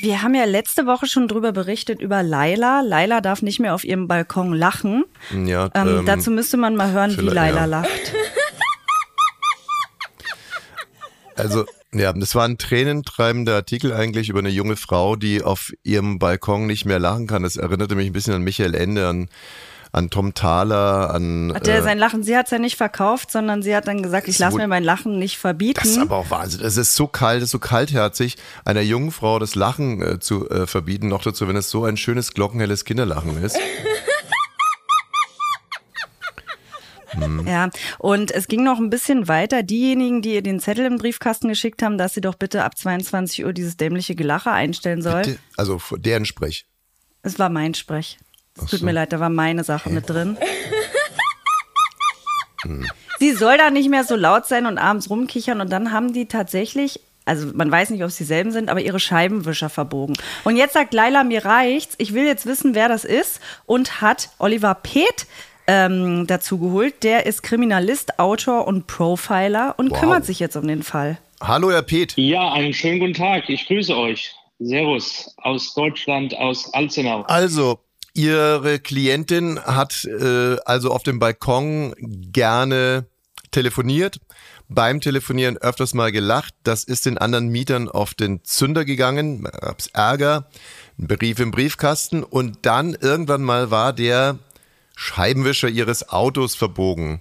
Wir 0.04 0.20
haben 0.20 0.34
ja 0.34 0.44
letzte 0.44 0.84
Woche 0.84 1.06
schon 1.06 1.28
drüber 1.28 1.52
berichtet 1.52 2.02
über 2.02 2.22
Laila. 2.22 2.82
Laila 2.82 3.22
darf 3.22 3.40
nicht 3.40 3.58
mehr 3.58 3.74
auf 3.74 3.84
ihrem 3.84 4.06
Balkon 4.06 4.52
lachen. 4.52 5.06
ja, 5.46 5.70
Ähm, 5.74 6.00
ähm, 6.00 6.04
dazu 6.04 6.30
müsste 6.30 6.58
man 6.58 6.76
mal 6.76 6.92
hören, 6.92 7.16
wie 7.16 7.22
Laila 7.22 7.60
ja. 7.60 7.64
lacht. 7.64 8.12
Also, 11.36 11.64
Ja, 11.94 12.12
das 12.12 12.34
war 12.34 12.44
ein 12.44 12.58
tränentreibender 12.58 13.54
Artikel 13.54 13.92
eigentlich 13.92 14.28
über 14.28 14.40
eine 14.40 14.50
junge 14.50 14.76
Frau, 14.76 15.16
die 15.16 15.42
auf 15.42 15.72
ihrem 15.84 16.18
Balkon 16.18 16.66
nicht 16.66 16.84
mehr 16.84 16.98
lachen 16.98 17.26
kann. 17.26 17.42
Das 17.42 17.56
erinnerte 17.56 17.94
mich 17.94 18.06
ein 18.08 18.12
bisschen 18.12 18.34
an 18.34 18.42
Michael 18.42 18.74
Ende, 18.74 19.08
an, 19.08 19.28
an 19.94 20.10
Tom 20.10 20.34
Thaler, 20.34 21.14
an. 21.14 21.52
Hat 21.54 21.66
der 21.66 21.78
äh, 21.78 21.82
sein 21.82 21.98
Lachen, 21.98 22.22
sie 22.22 22.36
hat 22.36 22.46
es 22.46 22.50
ja 22.50 22.58
nicht 22.58 22.76
verkauft, 22.76 23.30
sondern 23.30 23.62
sie 23.62 23.74
hat 23.74 23.86
dann 23.86 24.02
gesagt, 24.02 24.28
ich 24.28 24.38
lasse 24.38 24.56
mir 24.56 24.66
mein 24.66 24.82
Lachen 24.82 25.18
nicht 25.18 25.38
verbieten. 25.38 25.80
Das 25.82 25.90
ist 25.90 25.98
aber 25.98 26.16
auch 26.16 26.30
Wahnsinn. 26.30 26.60
Es 26.62 26.76
ist 26.76 26.94
so 26.96 27.06
kalt, 27.06 27.38
es 27.38 27.44
ist 27.44 27.50
so 27.52 27.58
kaltherzig, 27.60 28.36
einer 28.64 28.80
jungen 28.80 29.12
Frau 29.12 29.38
das 29.38 29.54
Lachen 29.54 30.02
äh, 30.02 30.18
zu 30.18 30.50
äh, 30.50 30.66
verbieten, 30.66 31.08
noch 31.08 31.22
dazu, 31.22 31.46
wenn 31.46 31.56
es 31.56 31.70
so 31.70 31.84
ein 31.84 31.96
schönes, 31.96 32.34
glockenhelles 32.34 32.84
Kinderlachen 32.84 33.42
ist. 33.42 33.56
Ja, 37.46 37.70
und 37.98 38.32
es 38.32 38.48
ging 38.48 38.64
noch 38.64 38.78
ein 38.78 38.90
bisschen 38.90 39.28
weiter. 39.28 39.62
Diejenigen, 39.62 40.20
die 40.20 40.34
ihr 40.34 40.42
den 40.42 40.58
Zettel 40.58 40.84
im 40.84 40.98
Briefkasten 40.98 41.46
geschickt 41.46 41.80
haben, 41.80 41.96
dass 41.96 42.14
sie 42.14 42.20
doch 42.20 42.34
bitte 42.34 42.64
ab 42.64 42.76
22 42.76 43.44
Uhr 43.44 43.52
dieses 43.52 43.76
dämliche 43.76 44.16
Gelache 44.16 44.50
einstellen 44.50 45.00
soll. 45.00 45.22
Bitte? 45.22 45.38
Also 45.56 45.80
deren 45.96 46.24
Sprech. 46.24 46.66
Es 47.22 47.38
war 47.38 47.50
mein 47.50 47.74
Sprech. 47.74 48.18
Es 48.56 48.70
tut 48.70 48.80
so. 48.80 48.84
mir 48.84 48.92
leid, 48.92 49.12
da 49.12 49.20
war 49.20 49.30
meine 49.30 49.64
Sache 49.64 49.90
mit 49.90 50.08
drin. 50.08 50.36
Hm. 52.62 52.86
Sie 53.18 53.32
soll 53.32 53.58
da 53.58 53.68
nicht 53.68 53.90
mehr 53.90 54.04
so 54.04 54.16
laut 54.16 54.46
sein 54.46 54.64
und 54.64 54.78
abends 54.78 55.10
rumkichern 55.10 55.60
und 55.60 55.70
dann 55.70 55.92
haben 55.92 56.14
die 56.14 56.24
tatsächlich 56.24 57.00
also 57.26 57.50
man 57.54 57.70
weiß 57.70 57.90
nicht, 57.90 58.02
ob 58.02 58.08
es 58.08 58.16
dieselben 58.16 58.52
sind, 58.52 58.68
aber 58.68 58.80
ihre 58.80 59.00
Scheibenwischer 59.00 59.70
verbogen. 59.70 60.16
Und 60.44 60.56
jetzt 60.56 60.74
sagt 60.74 60.92
Laila, 60.92 61.24
mir 61.24 61.44
reicht's, 61.44 61.94
ich 61.98 62.12
will 62.12 62.24
jetzt 62.24 62.46
wissen, 62.46 62.74
wer 62.74 62.88
das 62.88 63.04
ist 63.04 63.40
und 63.66 64.00
hat 64.00 64.30
Oliver 64.38 64.74
Peth 64.74 65.26
ähm, 65.66 66.26
dazu 66.26 66.58
geholt. 66.58 67.02
Der 67.02 67.26
ist 67.26 67.42
Kriminalist, 67.42 68.18
Autor 68.18 68.66
und 68.66 68.86
Profiler 68.86 69.74
und 69.78 69.90
wow. 69.90 70.00
kümmert 70.00 70.26
sich 70.26 70.38
jetzt 70.38 70.56
um 70.56 70.66
den 70.66 70.82
Fall. 70.82 71.18
Hallo, 71.40 71.70
Herr 71.70 71.82
Pet. 71.82 72.14
Ja, 72.16 72.52
einen 72.52 72.72
schönen 72.74 73.00
guten 73.00 73.14
Tag. 73.14 73.48
Ich 73.48 73.66
grüße 73.66 73.96
euch. 73.96 74.34
Servus 74.58 75.34
aus 75.38 75.74
Deutschland, 75.74 76.36
aus 76.36 76.72
Alzenau. 76.74 77.22
Also, 77.22 77.80
Ihre 78.14 78.78
Klientin 78.78 79.58
hat 79.60 80.04
äh, 80.04 80.56
also 80.64 80.92
auf 80.92 81.02
dem 81.02 81.18
Balkon 81.18 81.94
gerne 81.98 83.06
telefoniert, 83.50 84.20
beim 84.68 85.00
Telefonieren 85.00 85.56
öfters 85.56 85.94
mal 85.94 86.12
gelacht. 86.12 86.54
Das 86.62 86.84
ist 86.84 87.06
den 87.06 87.18
anderen 87.18 87.48
Mietern 87.48 87.88
auf 87.88 88.14
den 88.14 88.44
Zünder 88.44 88.84
gegangen, 88.84 89.42
gab's 89.42 89.88
Ärger, 89.88 90.48
ein 90.98 91.08
Brief 91.08 91.40
im 91.40 91.50
Briefkasten 91.50 92.22
und 92.22 92.58
dann 92.62 92.94
irgendwann 92.94 93.42
mal 93.42 93.72
war 93.72 93.92
der 93.92 94.38
Scheibenwischer 94.94 95.68
ihres 95.68 96.08
Autos 96.08 96.54
verbogen. 96.54 97.20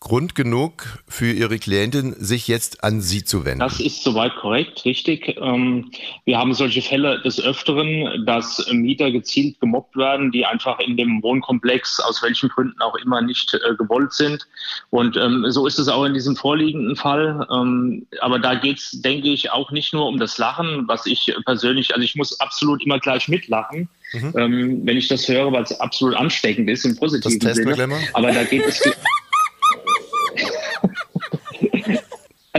Grund 0.00 0.34
genug 0.34 1.00
für 1.08 1.30
Ihre 1.30 1.58
Klientin, 1.58 2.14
sich 2.18 2.46
jetzt 2.48 2.84
an 2.84 3.00
Sie 3.00 3.24
zu 3.24 3.44
wenden. 3.44 3.60
Das 3.60 3.80
ist 3.80 4.02
soweit 4.04 4.34
korrekt, 4.36 4.84
richtig. 4.84 5.36
Ähm, 5.40 5.90
wir 6.24 6.38
haben 6.38 6.54
solche 6.54 6.82
Fälle 6.82 7.20
des 7.22 7.40
Öfteren, 7.40 8.24
dass 8.24 8.64
Mieter 8.70 9.10
gezielt 9.10 9.58
gemobbt 9.60 9.96
werden, 9.96 10.30
die 10.30 10.46
einfach 10.46 10.78
in 10.78 10.96
dem 10.96 11.22
Wohnkomplex 11.22 12.00
aus 12.00 12.22
welchen 12.22 12.48
Gründen 12.48 12.80
auch 12.80 12.94
immer 12.96 13.20
nicht 13.22 13.54
äh, 13.54 13.74
gewollt 13.76 14.12
sind. 14.12 14.46
Und 14.90 15.16
ähm, 15.16 15.46
so 15.48 15.66
ist 15.66 15.78
es 15.78 15.88
auch 15.88 16.04
in 16.04 16.14
diesem 16.14 16.36
vorliegenden 16.36 16.96
Fall. 16.96 17.46
Ähm, 17.50 18.06
aber 18.20 18.38
da 18.38 18.54
geht 18.54 18.78
es, 18.78 19.02
denke 19.02 19.28
ich, 19.28 19.50
auch 19.50 19.70
nicht 19.70 19.92
nur 19.92 20.06
um 20.06 20.18
das 20.18 20.38
Lachen, 20.38 20.86
was 20.86 21.06
ich 21.06 21.34
persönlich, 21.44 21.94
also 21.94 22.04
ich 22.04 22.14
muss 22.14 22.38
absolut 22.40 22.84
immer 22.84 22.98
gleich 22.98 23.28
mitlachen. 23.28 23.88
Mhm. 24.14 24.86
wenn 24.86 24.96
ich 24.96 25.08
das 25.08 25.28
höre, 25.28 25.52
weil 25.52 25.64
es 25.64 25.80
absolut 25.80 26.16
ansteckend 26.16 26.70
ist 26.70 26.86
im 26.86 26.96
positiven 26.96 27.54
Sinne. 27.54 27.98
Aber 28.14 28.32
da 28.32 28.42
geht 28.44 28.64
es 28.64 28.80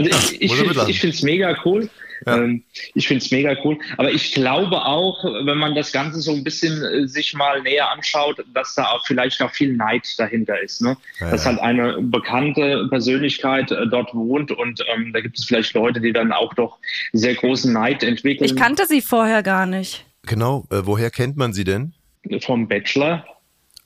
Also 0.08 0.32
ich, 0.38 0.52
ich 0.88 1.00
finde 1.00 1.16
es 1.16 1.22
mega 1.22 1.56
cool. 1.64 1.88
Ja. 2.26 2.36
Ähm, 2.36 2.62
ich 2.94 3.08
finde 3.08 3.24
es 3.24 3.30
mega 3.30 3.56
cool. 3.64 3.78
Aber 3.96 4.10
ich 4.10 4.32
glaube 4.32 4.84
auch, 4.84 5.24
wenn 5.24 5.58
man 5.58 5.74
das 5.74 5.92
Ganze 5.92 6.20
so 6.20 6.32
ein 6.32 6.44
bisschen 6.44 6.82
äh, 6.82 7.08
sich 7.08 7.34
mal 7.34 7.62
näher 7.62 7.90
anschaut, 7.90 8.44
dass 8.52 8.74
da 8.74 8.84
auch 8.90 9.06
vielleicht 9.06 9.40
auch 9.42 9.50
viel 9.50 9.74
Neid 9.74 10.06
dahinter 10.18 10.60
ist. 10.60 10.82
Ne? 10.82 10.96
Ja, 11.20 11.30
dass 11.30 11.46
halt 11.46 11.58
eine 11.60 11.96
bekannte 12.00 12.86
Persönlichkeit 12.90 13.70
äh, 13.70 13.86
dort 13.86 14.14
wohnt 14.14 14.52
und 14.52 14.84
ähm, 14.94 15.12
da 15.12 15.20
gibt 15.20 15.38
es 15.38 15.44
vielleicht 15.44 15.74
Leute, 15.74 16.00
die 16.00 16.12
dann 16.12 16.32
auch 16.32 16.52
doch 16.54 16.78
sehr 17.12 17.34
großen 17.34 17.72
Neid 17.72 18.02
entwickeln. 18.02 18.44
Ich 18.44 18.56
kannte 18.56 18.86
sie 18.86 19.00
vorher 19.00 19.42
gar 19.42 19.66
nicht. 19.66 20.04
Genau. 20.26 20.66
Äh, 20.70 20.82
woher 20.82 21.10
kennt 21.10 21.36
man 21.36 21.52
sie 21.52 21.64
denn? 21.64 21.94
Vom 22.40 22.68
Bachelor. 22.68 23.24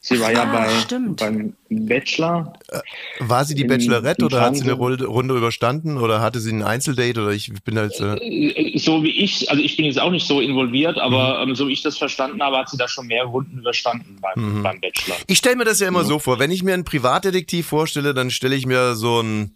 Sie 0.07 0.21
war 0.21 0.29
ah, 0.29 0.33
ja 0.33 0.45
bei, 0.45 0.69
beim 1.17 1.55
Bachelor. 1.71 2.53
Äh, 2.69 2.81
war 3.21 3.47
sie 3.47 3.55
die 3.55 3.65
Bachelorette 3.65 4.27
oder 4.27 4.43
hat 4.43 4.55
sie 4.55 4.65
eine 4.65 4.75
Runde 4.75 5.35
überstanden 5.35 5.97
oder 5.97 6.21
hatte 6.21 6.41
sie 6.41 6.53
ein 6.53 6.63
Einzeldate 6.63 7.23
oder 7.23 7.31
ich 7.31 7.51
bin 7.65 7.79
halt. 7.79 7.99
Äh, 8.01 8.17
äh 8.17 8.79
so 8.79 9.03
wie 9.03 9.13
ich, 9.25 9.51
also 9.51 9.63
ich 9.63 9.79
bin 9.79 9.87
jetzt 9.87 9.99
auch 9.99 10.11
nicht 10.11 10.27
so 10.27 10.43
involviert, 10.43 10.99
aber 10.99 11.43
mhm. 11.43 11.53
ähm, 11.53 11.55
so 11.55 11.69
wie 11.69 11.73
ich 11.73 11.81
das 11.81 11.97
verstanden 11.97 12.43
habe, 12.43 12.59
hat 12.59 12.69
sie 12.69 12.77
da 12.77 12.87
schon 12.87 13.07
mehr 13.07 13.25
Runden 13.25 13.61
überstanden 13.61 14.19
beim, 14.21 14.59
mhm. 14.59 14.63
beim 14.63 14.79
Bachelor. 14.79 15.17
Ich 15.27 15.39
stelle 15.39 15.57
mir 15.57 15.65
das 15.65 15.81
ja 15.81 15.89
immer 15.89 16.03
mhm. 16.03 16.09
so 16.09 16.19
vor, 16.19 16.39
wenn 16.39 16.51
ich 16.51 16.63
mir 16.63 16.75
einen 16.75 16.85
Privatdetektiv 16.85 17.67
vorstelle, 17.67 18.13
dann 18.13 18.31
stelle 18.31 18.57
ich 18.57 18.67
mir 18.67 18.97
so 18.97 19.23
ein 19.23 19.55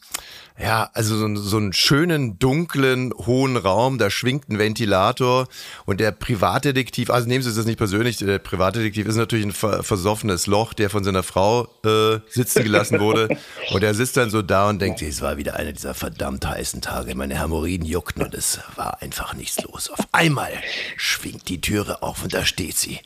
ja, 0.61 0.91
also 0.93 1.17
so, 1.17 1.37
so 1.37 1.57
einen 1.57 1.73
schönen, 1.73 2.39
dunklen, 2.39 3.13
hohen 3.17 3.57
Raum, 3.57 3.99
da 3.99 4.11
schwingt 4.11 4.49
ein 4.49 4.59
Ventilator 4.59 5.47
und 5.87 6.01
der 6.01 6.11
Privatdetektiv, 6.11 7.11
also 7.11 7.29
nehmen 7.29 7.45
Sie 7.45 7.55
das 7.55 7.65
nicht 7.65 7.79
persönlich, 7.79 8.17
der 8.17 8.41
Privatdetektiv 8.41 9.07
ist 9.07 9.17
natürlich 9.17 9.47
ein 9.47 9.83
versoffenes 9.83 10.47
Loch, 10.49 10.75
der 10.75 10.91
von 10.91 11.05
seiner 11.05 11.23
Frau 11.23 11.69
äh, 11.85 12.19
sitzen 12.29 12.65
gelassen 12.65 12.99
wurde 12.99 13.29
und 13.71 13.85
er 13.85 13.95
sitzt 13.95 14.17
dann 14.17 14.31
so 14.31 14.43
da 14.43 14.69
und 14.69 14.81
denkt, 14.83 15.01
es 15.01 15.23
war 15.23 15.37
wieder 15.37 15.55
einer 15.55 15.73
dieser 15.73 15.95
verdammt 15.95 16.45
heißen 16.45 16.81
Tage, 16.81 17.15
meine 17.15 17.41
Hämorrhoiden 17.41 17.87
juckten 17.87 18.25
und 18.25 18.35
es 18.35 18.59
war 18.75 19.01
einfach 19.01 19.35
nichts 19.35 19.63
los. 19.63 19.91
Auf 19.91 20.09
einmal 20.11 20.53
schwingt 20.97 21.49
die 21.49 21.61
Türe 21.61 22.03
auf 22.03 22.25
und 22.25 22.35
da 22.35 22.45
steht 22.45 22.77
sie, 22.77 22.99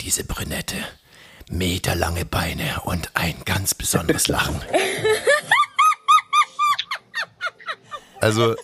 diese 0.00 0.22
Brünette, 0.22 0.76
meterlange 1.50 2.24
Beine 2.24 2.82
und 2.84 3.10
ein 3.14 3.34
ganz 3.44 3.74
besonderes 3.74 4.28
Lachen. 4.28 4.60
Also 8.20 8.54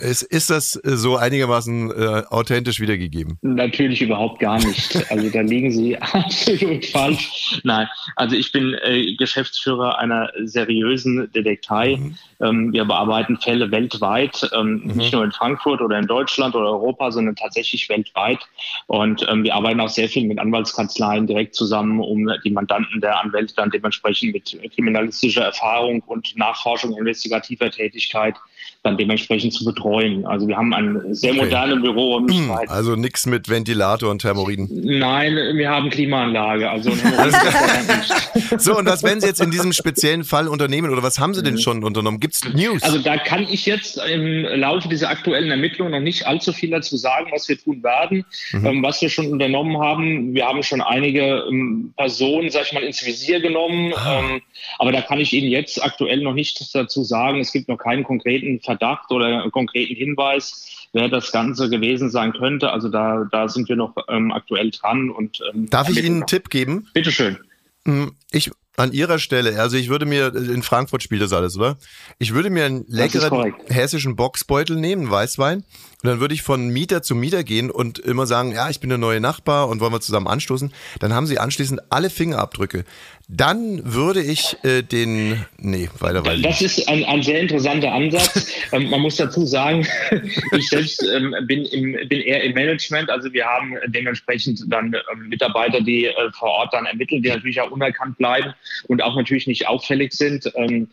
ist, 0.00 0.22
ist 0.22 0.50
das 0.50 0.74
äh, 0.74 0.96
so 0.96 1.16
einigermaßen 1.16 1.90
äh, 1.90 2.22
authentisch 2.28 2.80
wiedergegeben? 2.80 3.38
Natürlich 3.42 4.02
überhaupt 4.02 4.40
gar 4.40 4.58
nicht. 4.58 5.10
Also 5.10 5.30
da 5.30 5.40
liegen 5.40 5.70
Sie 5.70 5.96
absolut 6.00 6.84
falsch. 6.86 7.60
Nein, 7.62 7.86
also 8.16 8.34
ich 8.34 8.50
bin 8.50 8.74
äh, 8.82 9.14
Geschäftsführer 9.14 9.98
einer 9.98 10.32
seriösen 10.42 11.30
Detektei. 11.32 11.96
Mhm. 11.96 12.16
Ähm, 12.40 12.72
wir 12.72 12.84
bearbeiten 12.84 13.38
Fälle 13.38 13.70
weltweit, 13.70 14.50
ähm, 14.52 14.82
mhm. 14.84 14.96
nicht 14.96 15.12
nur 15.12 15.22
in 15.22 15.30
Frankfurt 15.30 15.80
oder 15.80 15.96
in 15.96 16.08
Deutschland 16.08 16.56
oder 16.56 16.70
Europa, 16.70 17.12
sondern 17.12 17.36
tatsächlich 17.36 17.88
weltweit. 17.88 18.40
Und 18.86 19.24
ähm, 19.30 19.44
wir 19.44 19.54
arbeiten 19.54 19.80
auch 19.80 19.88
sehr 19.88 20.08
viel 20.08 20.26
mit 20.26 20.40
Anwaltskanzleien 20.40 21.28
direkt 21.28 21.54
zusammen, 21.54 22.00
um 22.00 22.28
die 22.44 22.50
Mandanten 22.50 23.00
der 23.00 23.20
Anwälte 23.20 23.54
dann 23.54 23.70
dementsprechend 23.70 24.32
mit 24.32 24.58
kriminalistischer 24.74 25.44
Erfahrung 25.44 26.00
und 26.00 26.36
Nachforschung 26.36 26.96
investigativer 26.96 27.70
Tätigkeit 27.70 28.34
dann 28.82 28.96
dementsprechend 28.96 29.52
zu 29.52 29.64
betreuen. 29.64 29.83
Also 29.84 30.48
wir 30.48 30.56
haben 30.56 30.72
ein 30.72 31.14
sehr 31.14 31.32
okay. 31.32 31.42
modernes 31.42 31.82
Büro. 31.82 32.26
Also 32.68 32.96
nichts 32.96 33.26
mit 33.26 33.48
Ventilator 33.48 34.10
und 34.10 34.22
Thermoriden. 34.22 34.68
Nein, 34.72 35.34
wir 35.34 35.70
haben 35.70 35.90
Klimaanlage. 35.90 36.70
Also 36.70 36.90
so, 38.58 38.78
und 38.78 38.86
was 38.86 39.02
werden 39.02 39.20
Sie 39.20 39.26
jetzt 39.26 39.40
in 39.40 39.50
diesem 39.50 39.72
speziellen 39.72 40.24
Fall 40.24 40.48
unternehmen 40.48 40.90
oder 40.90 41.02
was 41.02 41.18
haben 41.18 41.34
Sie 41.34 41.42
denn 41.42 41.54
mhm. 41.54 41.58
schon 41.58 41.84
unternommen? 41.84 42.18
Gibt 42.18 42.34
es 42.34 42.44
News? 42.54 42.82
Also 42.82 42.98
da 42.98 43.18
kann 43.18 43.42
ich 43.42 43.66
jetzt 43.66 43.98
im 43.98 44.44
Laufe 44.58 44.88
dieser 44.88 45.10
aktuellen 45.10 45.50
Ermittlungen 45.50 45.92
noch 45.92 46.00
nicht 46.00 46.26
allzu 46.26 46.52
viel 46.52 46.70
dazu 46.70 46.96
sagen, 46.96 47.26
was 47.32 47.48
wir 47.48 47.58
tun 47.58 47.82
werden, 47.82 48.24
mhm. 48.52 48.66
ähm, 48.66 48.82
was 48.82 49.02
wir 49.02 49.10
schon 49.10 49.30
unternommen 49.30 49.78
haben. 49.78 50.34
Wir 50.34 50.46
haben 50.46 50.62
schon 50.62 50.80
einige 50.80 51.44
ähm, 51.50 51.92
Personen, 51.96 52.50
sag 52.50 52.66
ich 52.66 52.72
mal, 52.72 52.82
ins 52.82 53.04
Visier 53.04 53.40
genommen. 53.40 53.92
Ah. 53.94 54.20
Ähm, 54.20 54.40
aber 54.78 54.92
da 54.92 55.02
kann 55.02 55.20
ich 55.20 55.32
Ihnen 55.32 55.50
jetzt 55.50 55.82
aktuell 55.84 56.22
noch 56.22 56.32
nichts 56.34 56.72
dazu 56.72 57.04
sagen. 57.04 57.40
Es 57.40 57.52
gibt 57.52 57.68
noch 57.68 57.78
keinen 57.78 58.04
konkreten 58.04 58.60
Verdacht 58.60 59.10
oder 59.10 59.42
einen 59.42 59.50
konkreten 59.74 59.96
Hinweis, 59.96 60.88
wer 60.92 61.08
das 61.08 61.32
Ganze 61.32 61.68
gewesen 61.68 62.10
sein 62.10 62.32
könnte. 62.32 62.70
Also 62.70 62.88
da, 62.88 63.26
da 63.30 63.48
sind 63.48 63.68
wir 63.68 63.76
noch 63.76 63.94
ähm, 64.08 64.32
aktuell 64.32 64.70
dran. 64.70 65.10
Und, 65.10 65.40
ähm, 65.52 65.68
Darf 65.68 65.88
ich 65.88 65.98
Ihnen 65.98 66.16
einen 66.16 66.26
Tipp 66.26 66.50
geben? 66.50 66.88
Bitteschön. 66.94 67.38
Hm, 67.84 68.12
ich 68.30 68.50
an 68.76 68.92
Ihrer 68.92 69.20
Stelle, 69.20 69.60
also 69.60 69.76
ich 69.76 69.88
würde 69.88 70.04
mir, 70.04 70.34
in 70.34 70.64
Frankfurt 70.64 71.00
spielt 71.00 71.22
das 71.22 71.32
alles, 71.32 71.56
oder? 71.56 71.76
Ich 72.18 72.34
würde 72.34 72.50
mir 72.50 72.64
einen 72.64 72.84
leckeren 72.88 73.54
hessischen 73.68 74.16
Boxbeutel 74.16 74.76
nehmen, 74.76 75.08
Weißwein, 75.08 75.62
und 76.04 76.10
dann 76.10 76.20
würde 76.20 76.34
ich 76.34 76.42
von 76.42 76.68
Mieter 76.68 77.02
zu 77.02 77.14
Mieter 77.14 77.44
gehen 77.44 77.70
und 77.70 77.98
immer 77.98 78.26
sagen, 78.26 78.52
ja, 78.52 78.68
ich 78.68 78.78
bin 78.78 78.90
der 78.90 78.98
neue 78.98 79.20
Nachbar 79.20 79.70
und 79.70 79.80
wollen 79.80 79.90
wir 79.90 80.02
zusammen 80.02 80.26
anstoßen, 80.26 80.70
dann 81.00 81.14
haben 81.14 81.26
sie 81.26 81.38
anschließend 81.38 81.80
alle 81.88 82.10
Fingerabdrücke. 82.10 82.84
Dann 83.26 83.80
würde 83.94 84.22
ich 84.22 84.58
äh, 84.64 84.82
den, 84.82 85.46
nee, 85.56 85.88
weiter, 85.98 86.26
weiter. 86.26 86.42
Das 86.42 86.60
ist 86.60 86.86
ein, 86.90 87.04
ein 87.04 87.22
sehr 87.22 87.40
interessanter 87.40 87.90
Ansatz. 87.90 88.52
ähm, 88.72 88.90
man 88.90 89.00
muss 89.00 89.16
dazu 89.16 89.46
sagen, 89.46 89.86
ich 90.52 90.68
selbst 90.68 91.02
ähm, 91.02 91.34
bin, 91.46 91.64
im, 91.64 91.92
bin 92.06 92.20
eher 92.20 92.44
im 92.44 92.52
Management, 92.52 93.08
also 93.08 93.32
wir 93.32 93.46
haben 93.46 93.76
dementsprechend 93.86 94.60
dann 94.68 94.94
ähm, 95.10 95.28
Mitarbeiter, 95.28 95.80
die 95.80 96.04
äh, 96.04 96.12
vor 96.32 96.50
Ort 96.50 96.74
dann 96.74 96.84
ermitteln, 96.84 97.22
die 97.22 97.30
natürlich 97.30 97.62
auch 97.62 97.70
unerkannt 97.70 98.18
bleiben 98.18 98.52
und 98.88 99.02
auch 99.02 99.16
natürlich 99.16 99.46
nicht 99.46 99.68
auffällig 99.68 100.12
sind. 100.12 100.52
Ähm, 100.56 100.88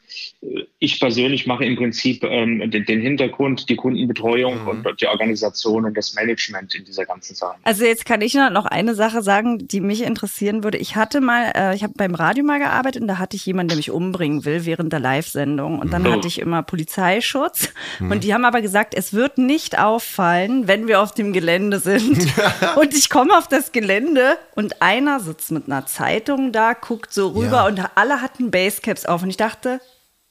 ich 0.80 1.02
persönlich 1.02 1.48
mache 1.48 1.66
im 1.66 1.76
Prinzip 1.76 2.24
ähm, 2.24 2.72
den, 2.72 2.86
den, 2.86 3.02
Hintergrund, 3.02 3.68
die 3.68 3.76
Kundenbetreuung 3.76 4.62
mhm. 4.62 4.68
und 4.70 5.01
die 5.02 5.08
Organisation 5.08 5.86
und 5.86 5.98
das 5.98 6.14
Management 6.14 6.76
in 6.76 6.86
dieser 6.86 7.06
ganzen 7.06 7.36
Sache. 7.36 7.56
Also 7.64 7.86
jetzt 7.86 8.06
kann 8.06 8.22
ich 8.22 8.34
noch 8.34 8.66
eine 8.66 8.96
Sache 8.96 9.22
sagen, 9.22 9.68
die 9.68 9.82
mich 9.82 10.02
interessieren 10.04 10.64
würde. 10.64 10.78
Ich 10.78 10.96
hatte 10.96 11.22
mal, 11.22 11.52
äh, 11.56 11.76
ich 11.76 11.84
habe 11.84 11.94
beim 11.96 12.16
Radio 12.16 12.44
mal 12.44 12.60
gearbeitet 12.60 13.02
und 13.02 13.08
da 13.08 13.18
hatte 13.18 13.36
ich 13.36 13.46
jemanden, 13.46 13.70
der 13.70 13.78
mich 13.78 13.92
umbringen 13.92 14.46
will 14.46 14.66
während 14.66 14.94
der 14.94 15.00
Live-Sendung. 15.00 15.80
Und 15.80 15.92
dann 15.92 16.06
oh. 16.06 16.12
hatte 16.12 16.28
ich 16.28 16.40
immer 16.40 16.64
Polizeischutz. 16.64 17.70
Mhm. 18.00 18.12
Und 18.12 18.24
die 18.24 18.34
haben 18.34 18.46
aber 18.46 18.62
gesagt, 18.62 18.94
es 18.94 19.14
wird 19.14 19.38
nicht 19.38 19.80
auffallen, 19.80 20.68
wenn 20.68 20.88
wir 20.88 21.02
auf 21.02 21.14
dem 21.14 21.34
Gelände 21.34 21.80
sind. 21.80 22.28
und 22.76 22.94
ich 22.94 23.10
komme 23.10 23.38
auf 23.38 23.48
das 23.48 23.72
Gelände 23.72 24.38
und 24.56 24.82
einer 24.82 25.20
sitzt 25.20 25.52
mit 25.52 25.66
einer 25.66 25.86
Zeitung 25.86 26.52
da, 26.52 26.74
guckt 26.74 27.14
so 27.14 27.30
rüber 27.30 27.58
ja. 27.58 27.68
und 27.68 27.82
alle 27.96 28.22
hatten 28.22 28.52
Basecaps 28.52 29.06
auf. 29.06 29.24
Und 29.24 29.30
ich 29.30 29.38
dachte, 29.38 29.80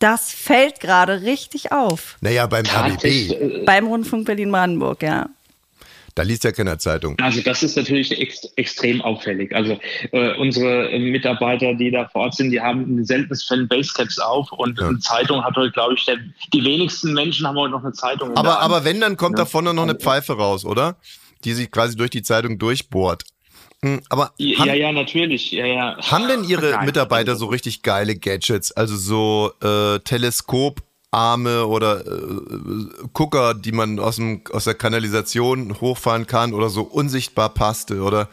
das 0.00 0.32
fällt 0.32 0.80
gerade 0.80 1.22
richtig 1.22 1.72
auf. 1.72 2.16
Naja, 2.20 2.46
beim 2.46 2.64
RBB. 2.66 3.64
Beim 3.64 3.86
Rundfunk 3.86 4.26
Berlin-Brandenburg, 4.26 5.02
ja. 5.02 5.28
Da 6.14 6.22
liest 6.24 6.42
ja 6.42 6.52
keiner 6.52 6.78
Zeitung. 6.78 7.16
Also 7.20 7.40
das 7.40 7.62
ist 7.62 7.76
natürlich 7.76 8.18
ex 8.18 8.44
extrem 8.56 9.00
auffällig. 9.00 9.54
Also 9.54 9.78
äh, 10.10 10.36
unsere 10.38 10.98
Mitarbeiter, 10.98 11.74
die 11.74 11.90
da 11.90 12.08
vor 12.08 12.22
Ort 12.22 12.34
sind, 12.34 12.50
die 12.50 12.60
haben 12.60 12.98
in 12.98 13.04
seltensten 13.04 13.46
Fällen 13.56 13.68
Basecaps 13.68 14.18
auf 14.18 14.50
und 14.52 14.78
ja. 14.78 14.88
eine 14.88 14.98
Zeitung 14.98 15.44
hat 15.44 15.56
heute, 15.56 15.70
glaube 15.70 15.94
ich, 15.94 16.04
der, 16.04 16.16
die 16.52 16.64
wenigsten 16.64 17.12
Menschen 17.12 17.46
haben 17.46 17.56
heute 17.56 17.72
noch 17.72 17.84
eine 17.84 17.92
Zeitung. 17.92 18.36
Aber, 18.36 18.60
aber 18.60 18.84
wenn, 18.84 19.00
dann 19.00 19.16
kommt 19.16 19.38
ja. 19.38 19.44
davon 19.44 19.64
noch 19.64 19.82
eine 19.82 19.94
Pfeife 19.94 20.32
raus, 20.32 20.64
oder? 20.64 20.96
Die 21.44 21.52
sich 21.52 21.70
quasi 21.70 21.96
durch 21.96 22.10
die 22.10 22.22
Zeitung 22.22 22.58
durchbohrt. 22.58 23.22
Hm, 23.84 24.00
aber 24.08 24.32
ja, 24.36 24.58
haben, 24.58 24.74
ja, 24.74 24.92
natürlich. 24.92 25.52
Ja, 25.52 25.64
ja. 25.64 25.96
Haben 25.98 26.28
denn 26.28 26.44
Ihre 26.44 26.84
Mitarbeiter 26.84 27.36
so 27.36 27.46
richtig 27.46 27.82
geile 27.82 28.14
Gadgets? 28.14 28.72
Also 28.72 28.96
so 28.96 29.52
äh, 29.62 29.98
Teleskop 30.00 30.82
Arme 31.10 31.66
oder 31.66 32.06
äh, 32.06 32.12
Gucker, 33.12 33.54
die 33.54 33.72
man 33.72 33.98
aus, 33.98 34.16
dem, 34.16 34.42
aus 34.52 34.64
der 34.64 34.74
Kanalisation 34.74 35.80
hochfahren 35.80 36.26
kann 36.26 36.54
oder 36.54 36.68
so 36.68 36.82
unsichtbar 36.82 37.48
passte 37.48 38.02
oder 38.02 38.28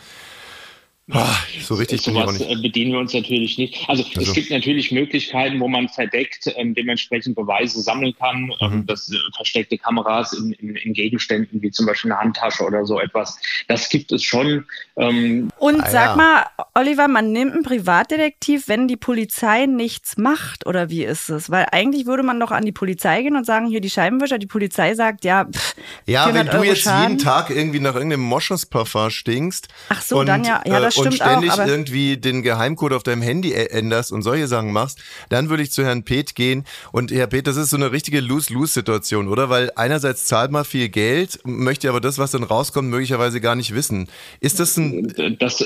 Ach, 1.10 1.48
so 1.62 1.76
richtig 1.76 2.02
so 2.02 2.14
was 2.14 2.42
äh, 2.42 2.56
bedienen 2.62 2.92
wir 2.92 3.00
uns 3.00 3.14
natürlich 3.14 3.58
nicht. 3.58 3.88
Also, 3.88 4.04
also, 4.04 4.22
es 4.22 4.34
gibt 4.34 4.52
natürlich 4.52 4.92
Möglichkeiten, 4.92 5.58
wo 5.62 5.70
man 5.70 5.88
verdeckt 5.88 6.52
ähm, 6.58 6.76
dementsprechend 6.76 7.34
Beweise 7.36 7.82
sammeln 7.82 8.14
kann. 8.20 8.52
Ähm, 8.60 8.80
mhm. 8.80 8.86
das 8.88 9.10
äh, 9.10 9.16
versteckte 9.38 9.78
Kameras 9.78 10.34
in, 10.34 10.52
in, 10.54 10.76
in, 10.76 10.94
Gegenständen 10.94 11.62
wie 11.62 11.72
zum 11.72 11.86
Beispiel 11.86 12.12
eine 12.12 12.20
Handtasche 12.20 12.62
oder 12.66 12.86
so 12.86 13.00
etwas. 13.00 13.40
Das 13.70 13.88
gibt 13.88 14.12
es 14.12 14.22
schon. 14.22 14.66
Ähm, 14.98 15.50
Und 15.60 15.82
ah, 15.82 15.90
sag 15.90 16.10
ja. 16.10 16.16
mal, 16.18 16.46
Oliver, 16.74 17.08
man 17.08 17.32
nimmt 17.32 17.54
einen 17.54 17.64
Privatdetektiv, 17.64 18.68
wenn 18.68 18.90
die 18.90 18.98
Polizei 18.98 19.66
nichts 19.66 20.18
macht 20.18 20.66
oder 20.66 20.90
wie 20.90 21.06
ist 21.06 21.30
es? 21.30 21.50
Weil 21.50 21.68
eigentlich 21.72 22.06
würde 22.06 22.24
man 22.24 22.38
doch 22.38 22.52
an 22.52 22.66
die 22.66 22.74
Polizei 22.74 23.22
gehen 23.22 23.38
und 23.38 23.46
sagen, 23.46 23.68
hier 23.68 23.80
die 23.80 23.90
Scheibenwischer. 23.90 24.40
Die 24.40 24.48
Polizei 24.48 24.94
sagt, 24.94 25.24
ja, 25.24 25.46
pff, 25.46 25.76
ja, 26.06 26.34
wenn 26.34 26.48
du 26.48 26.54
Euro 26.54 26.64
jetzt 26.64 26.82
Schaden. 26.82 27.12
jeden 27.12 27.24
Tag 27.24 27.50
irgendwie 27.50 27.80
nach 27.80 27.96
irgendeinem 27.96 28.24
Moschusparfum 28.24 29.10
stinkst. 29.10 29.70
Ach 29.88 30.02
so, 30.02 30.20
und, 30.20 30.26
dann 30.26 30.44
ja, 30.44 30.62
ja, 30.66 30.82
das 30.82 30.97
äh, 30.97 30.97
und 30.98 31.14
ständig 31.14 31.52
auch, 31.52 31.66
irgendwie 31.66 32.18
den 32.18 32.42
Geheimcode 32.42 32.94
auf 32.94 33.04
deinem 33.04 33.22
Handy 33.22 33.54
änderst 33.54 34.12
und 34.12 34.22
solche 34.22 34.48
Sachen 34.48 34.72
machst, 34.72 35.00
dann 35.30 35.50
würde 35.50 35.64
ich 35.64 35.72
zu 35.72 35.84
Herrn 35.84 36.04
Peth 36.04 36.36
gehen. 36.36 36.66
Und 36.92 37.12
Herr 37.12 37.28
Peth, 37.28 37.48
das 37.48 37.58
ist 37.58 37.70
so 37.70 37.78
eine 37.78 37.92
richtige 37.92 38.20
Lose-Lose-Situation, 38.20 39.28
oder? 39.28 39.50
Weil 39.50 39.72
einerseits 39.76 40.26
zahlt 40.26 40.52
man 40.52 40.66
viel 40.66 40.90
Geld, 40.90 41.40
möchte 41.44 41.90
aber 41.90 42.02
das, 42.02 42.18
was 42.18 42.32
dann 42.32 42.44
rauskommt, 42.44 42.90
möglicherweise 42.90 43.42
gar 43.42 43.56
nicht 43.56 43.74
wissen. 43.74 44.08
Ist 44.40 44.60
das 44.60 44.78
ein... 44.78 45.38
Das, 45.40 45.64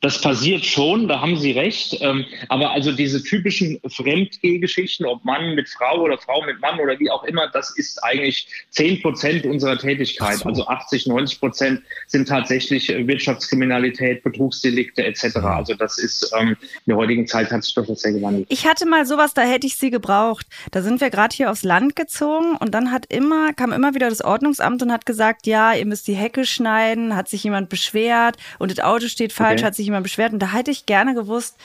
das 0.00 0.20
passiert 0.20 0.64
schon, 0.64 1.08
da 1.08 1.20
haben 1.20 1.36
Sie 1.36 1.52
recht. 1.52 1.98
Ähm, 2.00 2.26
aber 2.48 2.70
also 2.72 2.92
diese 2.92 3.22
typischen 3.22 3.80
Fremdgehgeschichten, 3.88 5.06
ob 5.06 5.24
Mann 5.24 5.54
mit 5.54 5.68
Frau 5.68 6.02
oder 6.02 6.18
Frau 6.18 6.44
mit 6.44 6.60
Mann 6.60 6.78
oder 6.78 6.98
wie 6.98 7.10
auch 7.10 7.24
immer, 7.24 7.48
das 7.48 7.76
ist 7.76 8.02
eigentlich 8.04 8.48
10 8.70 9.02
Prozent 9.02 9.46
unserer 9.46 9.78
Tätigkeit. 9.78 10.38
So. 10.38 10.48
Also 10.48 10.66
80, 10.66 11.06
90 11.06 11.40
Prozent 11.40 11.82
sind 12.06 12.28
tatsächlich 12.28 12.88
Wirtschaftskriminalität, 12.88 14.22
Betrugsdelikte 14.38 15.04
etc. 15.04 15.36
Also 15.36 15.74
das 15.74 15.98
ist 15.98 16.32
ähm, 16.38 16.50
in 16.50 16.56
der 16.86 16.96
heutigen 16.96 17.26
Zeit 17.26 17.50
hat 17.50 17.64
sich 17.64 17.74
das 17.74 17.86
sehr 18.00 18.12
gewandelt. 18.12 18.46
Ich 18.48 18.66
hatte 18.66 18.86
mal 18.86 19.04
sowas, 19.04 19.34
da 19.34 19.42
hätte 19.42 19.66
ich 19.66 19.76
sie 19.76 19.90
gebraucht. 19.90 20.46
Da 20.70 20.82
sind 20.82 21.00
wir 21.00 21.10
gerade 21.10 21.34
hier 21.34 21.50
aufs 21.50 21.64
Land 21.64 21.96
gezogen 21.96 22.56
und 22.56 22.74
dann 22.74 22.92
hat 22.92 23.06
immer, 23.12 23.52
kam 23.52 23.72
immer 23.72 23.94
wieder 23.94 24.08
das 24.08 24.22
Ordnungsamt 24.22 24.82
und 24.82 24.92
hat 24.92 25.06
gesagt, 25.06 25.46
ja, 25.46 25.74
ihr 25.74 25.86
müsst 25.86 26.06
die 26.06 26.14
Hecke 26.14 26.46
schneiden, 26.46 27.16
hat 27.16 27.28
sich 27.28 27.44
jemand 27.44 27.68
beschwert 27.68 28.36
und 28.58 28.70
das 28.70 28.84
Auto 28.84 29.08
steht 29.08 29.32
falsch, 29.32 29.60
okay. 29.60 29.66
hat 29.66 29.74
sich 29.74 29.86
jemand 29.86 30.04
beschwert. 30.04 30.32
Und 30.32 30.38
da 30.38 30.52
hätte 30.52 30.70
ich 30.70 30.86
gerne 30.86 31.14
gewusst, 31.14 31.56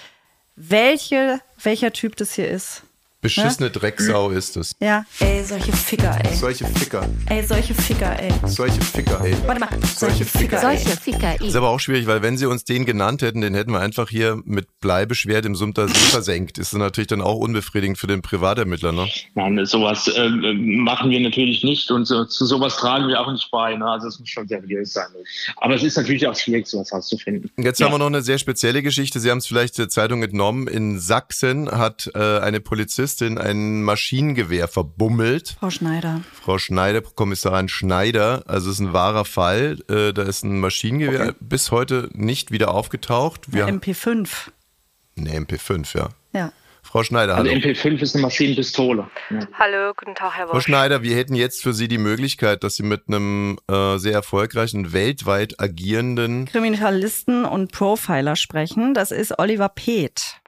welche, 0.55 1.39
welcher 1.61 1.93
Typ 1.93 2.15
das 2.15 2.33
hier 2.33 2.49
ist. 2.49 2.83
Beschissene 3.23 3.67
ne? 3.67 3.71
Drecksau 3.71 4.31
ist 4.31 4.57
es. 4.57 4.75
Ja. 4.81 5.05
Ey, 5.19 5.43
solche 5.45 5.71
Ficker, 5.71 6.19
ey. 6.23 6.35
Solche 6.35 6.65
Ficker. 6.65 7.07
Ey, 7.27 7.43
solche 7.43 7.73
Ficker, 7.73 8.19
ey. 8.19 8.33
Solche 8.45 8.81
Ficker, 8.81 9.23
ey. 9.23 9.35
Warte 9.45 9.61
mal. 9.61 9.69
Solche 9.95 10.25
Ficker, 10.25 10.57
ey. 10.57 10.77
Solche 10.77 10.97
Ficker, 10.97 11.35
ey. 11.39 11.47
Ist 11.47 11.55
aber 11.55 11.69
auch 11.69 11.79
schwierig, 11.79 12.05
weil 12.05 12.21
wenn 12.21 12.37
sie 12.37 12.45
uns 12.45 12.65
den 12.65 12.85
genannt 12.85 13.21
hätten, 13.21 13.39
den 13.39 13.55
hätten 13.55 13.71
wir 13.71 13.79
einfach 13.79 14.09
hier 14.09 14.41
mit 14.43 14.67
Bleibeschwert 14.81 15.45
im 15.45 15.55
Sumter 15.55 15.87
See 15.87 15.93
versenkt. 15.93 16.57
Ist 16.57 16.73
natürlich 16.73 17.07
dann 17.07 17.21
auch 17.21 17.37
unbefriedigend 17.37 17.97
für 17.97 18.07
den 18.07 18.21
Privatermittler, 18.21 18.91
ne? 18.91 19.07
Nein, 19.35 19.65
sowas 19.65 20.09
äh, 20.09 20.29
machen 20.29 21.09
wir 21.09 21.21
natürlich 21.21 21.63
nicht 21.63 21.89
und 21.91 22.03
so, 22.03 22.25
zu 22.25 22.45
sowas 22.45 22.75
tragen 22.75 23.07
wir 23.07 23.21
auch 23.21 23.31
nicht 23.31 23.49
bei. 23.51 23.73
Ne? 23.75 23.85
Also 23.85 24.09
es 24.09 24.19
muss 24.19 24.27
schon 24.27 24.49
seriös 24.49 24.91
sein. 24.91 25.07
Aber 25.57 25.75
es 25.75 25.83
ist 25.83 25.95
natürlich 25.95 26.27
auch 26.27 26.35
schwierig, 26.35 26.67
sowas 26.67 26.91
rauszufinden. 26.91 27.49
Jetzt 27.57 27.79
ja. 27.79 27.85
haben 27.85 27.93
wir 27.93 27.99
noch 27.99 28.07
eine 28.07 28.21
sehr 28.21 28.37
spezielle 28.37 28.83
Geschichte. 28.83 29.21
Sie 29.21 29.31
haben 29.31 29.37
es 29.37 29.47
vielleicht 29.47 29.77
der 29.77 29.87
Zeitung 29.87 30.23
entnommen. 30.23 30.67
In 30.67 30.99
Sachsen 30.99 31.71
hat 31.71 32.11
äh, 32.13 32.39
eine 32.39 32.59
Polizistin 32.59 33.12
einen 33.21 33.83
Maschinengewehr 33.83 34.67
verbummelt. 34.67 35.55
Frau 35.59 35.69
Schneider. 35.69 36.21
Frau 36.41 36.57
Schneider, 36.57 37.01
Kommissarin 37.01 37.69
Schneider. 37.69 38.43
Also 38.47 38.69
es 38.69 38.79
ist 38.79 38.81
ein 38.81 38.93
wahrer 38.93 39.25
Fall. 39.25 39.79
Äh, 39.89 40.13
da 40.13 40.23
ist 40.23 40.43
ein 40.43 40.59
Maschinengewehr 40.59 41.29
okay. 41.29 41.35
bis 41.39 41.71
heute 41.71 42.09
nicht 42.13 42.51
wieder 42.51 42.73
aufgetaucht. 42.73 43.53
Wir 43.53 43.67
MP5. 43.67 44.49
Ne, 45.15 45.39
MP5, 45.39 45.97
ja. 45.97 46.09
Ja. 46.33 46.51
Frau 46.83 47.01
Schneider, 47.01 47.37
hallo. 47.37 47.49
MP5 47.49 48.01
ist 48.01 48.13
eine 48.13 48.23
Maschinenpistole. 48.23 49.07
Ja. 49.31 49.47
Hallo, 49.53 49.93
guten 49.95 50.15
Tag, 50.15 50.35
Herr 50.35 50.45
Wosch. 50.45 50.51
Frau 50.51 50.59
Schneider, 50.59 51.01
wir 51.01 51.15
hätten 51.15 51.33
jetzt 51.33 51.63
für 51.63 51.73
Sie 51.73 51.87
die 51.87 51.97
Möglichkeit, 51.97 52.63
dass 52.63 52.75
Sie 52.75 52.83
mit 52.83 53.03
einem 53.07 53.57
äh, 53.67 53.97
sehr 53.97 54.13
erfolgreichen, 54.13 54.93
weltweit 54.93 55.59
agierenden 55.59 56.45
Kriminalisten 56.45 57.45
und 57.45 57.71
Profiler 57.71 58.35
sprechen. 58.35 58.93
Das 58.93 59.11
ist 59.11 59.39
Oliver 59.39 59.69
Peth. 59.69 60.41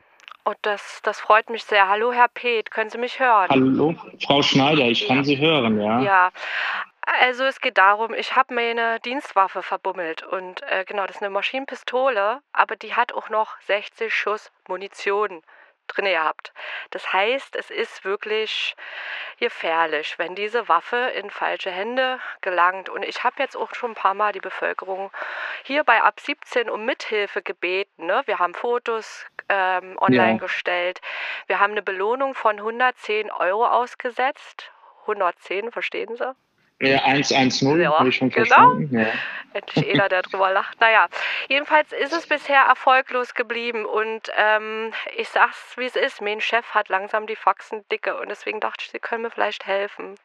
Oh, 0.48 0.54
das, 0.62 1.00
das 1.02 1.20
freut 1.20 1.50
mich 1.50 1.64
sehr. 1.64 1.88
Hallo, 1.88 2.14
Herr 2.14 2.28
Peth, 2.28 2.70
können 2.70 2.92
Sie 2.92 3.00
mich 3.00 3.20
hören? 3.20 3.50
Hallo, 3.50 3.96
Frau 4.24 4.44
Schneider, 4.44 4.84
ich 4.84 5.08
kann 5.08 5.24
Sie 5.24 5.40
hören, 5.40 5.82
ja. 5.82 6.00
Ja, 6.02 6.32
also 7.02 7.46
es 7.46 7.62
geht 7.62 7.80
darum, 7.80 8.14
ich 8.14 8.36
habe 8.36 8.54
meine 8.54 9.00
Dienstwaffe 9.00 9.64
verbummelt 9.64 10.22
und 10.24 10.62
äh, 10.70 10.86
genau, 10.86 11.08
das 11.08 11.18
ist 11.18 11.22
eine 11.24 11.32
Maschinenpistole, 11.32 12.42
aber 12.54 12.76
die 12.76 12.94
hat 12.94 13.14
auch 13.14 13.30
noch 13.30 13.60
60 13.62 14.14
Schuss 14.14 14.52
Munition 14.68 15.42
drin 15.88 16.06
gehabt. 16.06 16.54
Das 16.91 17.12
heißt, 17.13 17.56
es 17.56 17.69
ist 17.69 18.06
wirklich 18.06 18.76
gefährlich, 19.39 20.17
wenn 20.17 20.36
diese 20.36 20.67
Waffe 20.67 20.98
in 21.15 21.30
falsche 21.30 21.71
Hände 21.71 22.19
gelangt. 22.41 22.89
Und 22.89 23.04
ich 23.04 23.24
habe 23.24 23.36
jetzt 23.39 23.56
auch 23.56 23.74
schon 23.74 23.91
ein 23.91 23.95
paar 23.95 24.13
Mal 24.13 24.32
die 24.32 24.39
Bevölkerung 24.39 25.12
hier 25.63 25.84
bei 25.84 26.02
ab 26.02 26.19
17 26.19 26.69
um 26.69 26.86
Mithilfe 26.86 27.41
gebeten. 27.41 28.06
Ne? 28.06 28.24
Wir 28.26 28.39
haben 28.39 28.54
Fotos 28.54 29.26
ähm, 29.50 29.98
online 30.00 30.34
ja. 30.34 30.38
gestellt. 30.38 31.02
Wir 31.48 31.60
haben 31.60 31.71
eine 31.71 31.82
Belohnung 31.82 32.36
von 32.36 32.58
110 32.58 33.32
Euro 33.32 33.65
ausgesetzt. 33.65 34.71
110, 35.02 35.71
verstehen 35.71 36.15
Sie? 36.15 36.36
Ja, 36.82 37.04
110, 37.04 37.80
ja, 37.80 37.98
habe 37.98 38.10
ich 38.10 38.18
schon 38.18 38.30
genau. 38.30 38.46
verstanden. 38.46 39.00
Ja. 39.00 39.08
Endlich 39.54 39.94
einer, 39.94 40.10
der 40.10 40.22
drüber 40.22 40.52
lacht. 40.52 40.82
Naja, 40.82 41.08
jedenfalls 41.48 41.94
ist 41.94 42.12
es 42.12 42.28
bisher 42.28 42.62
erfolglos 42.64 43.34
geblieben 43.34 43.86
und 43.86 44.30
ähm, 44.36 44.92
ich 45.16 45.30
sag's, 45.30 45.78
wie 45.78 45.86
es 45.86 45.96
ist. 45.96 46.22
Mein 46.22 46.42
Chef 46.42 46.66
hat 46.74 46.90
langsam 46.90 47.26
die 47.26 47.38
Faxen 47.38 47.86
dicke 47.90 48.20
und 48.20 48.28
deswegen 48.28 48.60
dachte 48.60 48.84
ich, 48.84 48.92
Sie 48.92 49.00
können 49.00 49.24
mir 49.24 49.32
vielleicht 49.32 49.66
helfen. 49.66 50.16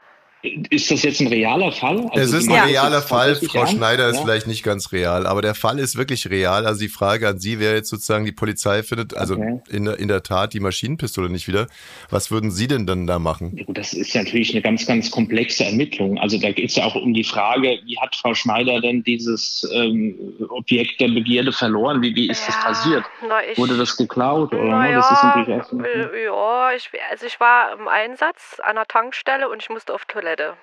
Ist 0.42 0.90
das 0.90 1.02
jetzt 1.02 1.20
ein 1.20 1.26
realer 1.26 1.70
Fall? 1.70 2.08
Also 2.12 2.36
es 2.36 2.44
ist 2.44 2.50
ein 2.50 2.68
realer 2.68 3.02
Fall. 3.02 3.34
Frau 3.34 3.66
Schneider 3.66 4.08
ist 4.08 4.16
ja? 4.16 4.22
vielleicht 4.22 4.46
nicht 4.46 4.62
ganz 4.62 4.90
real, 4.90 5.26
aber 5.26 5.42
der 5.42 5.54
Fall 5.54 5.78
ist 5.78 5.96
wirklich 5.96 6.30
real. 6.30 6.66
Also 6.66 6.80
die 6.80 6.88
Frage 6.88 7.28
an 7.28 7.38
Sie 7.38 7.60
wäre 7.60 7.74
jetzt 7.74 7.90
sozusagen, 7.90 8.24
die 8.24 8.32
Polizei 8.32 8.82
findet 8.82 9.14
also 9.14 9.34
okay. 9.34 9.60
in, 9.68 9.86
in 9.86 10.08
der 10.08 10.22
Tat 10.22 10.54
die 10.54 10.60
Maschinenpistole 10.60 11.28
nicht 11.28 11.46
wieder. 11.46 11.66
Was 12.08 12.30
würden 12.30 12.50
Sie 12.50 12.68
denn 12.68 12.86
dann 12.86 13.06
da 13.06 13.18
machen? 13.18 13.52
Ja, 13.54 13.64
gut, 13.64 13.76
das 13.76 13.92
ist 13.92 14.14
natürlich 14.14 14.52
eine 14.52 14.62
ganz, 14.62 14.86
ganz 14.86 15.10
komplexe 15.10 15.64
Ermittlung. 15.64 16.18
Also 16.18 16.38
da 16.38 16.52
geht 16.52 16.70
es 16.70 16.76
ja 16.76 16.84
auch 16.84 16.94
um 16.94 17.12
die 17.12 17.24
Frage, 17.24 17.78
wie 17.84 17.98
hat 17.98 18.16
Frau 18.16 18.34
Schneider 18.34 18.80
denn 18.80 19.02
dieses 19.02 19.68
ähm, 19.74 20.16
Objekt 20.48 21.00
der 21.00 21.08
Begierde 21.08 21.52
verloren? 21.52 22.00
Wie, 22.00 22.14
wie 22.14 22.30
ist 22.30 22.40
ja, 22.48 22.54
das 22.54 22.64
passiert? 22.64 23.04
Na, 23.28 23.44
ich, 23.44 23.58
Wurde 23.58 23.76
das 23.76 23.94
geklaut? 23.94 24.54
Oder? 24.54 24.64
Na, 24.64 24.90
das 24.90 25.10
ist 25.10 25.22
natürlich 25.22 25.84
äh, 25.84 26.24
ja, 26.24 26.72
ich, 26.72 26.90
also 27.10 27.26
ich 27.26 27.38
war 27.40 27.78
im 27.78 27.88
Einsatz 27.88 28.58
an 28.62 28.76
der 28.76 28.86
Tankstelle 28.86 29.50
und 29.50 29.62
ich 29.62 29.68
musste 29.68 29.92
auf 29.92 30.06
Toilette. 30.06 30.29
Toilette. 30.30 30.56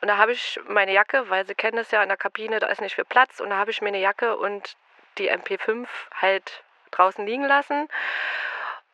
Und 0.00 0.08
da 0.08 0.16
habe 0.16 0.32
ich 0.32 0.58
meine 0.68 0.92
Jacke, 0.92 1.28
weil 1.28 1.46
Sie 1.46 1.54
kennen 1.54 1.78
es 1.78 1.90
ja 1.90 2.02
in 2.02 2.08
der 2.08 2.16
Kabine, 2.16 2.58
da 2.60 2.68
ist 2.68 2.80
nicht 2.80 2.94
viel 2.94 3.04
Platz. 3.04 3.40
Und 3.40 3.50
da 3.50 3.56
habe 3.56 3.70
ich 3.70 3.80
mir 3.80 3.88
eine 3.88 4.00
Jacke 4.00 4.36
und 4.36 4.76
die 5.18 5.30
MP5 5.30 5.86
halt 6.20 6.62
draußen 6.90 7.26
liegen 7.26 7.44
lassen. 7.44 7.88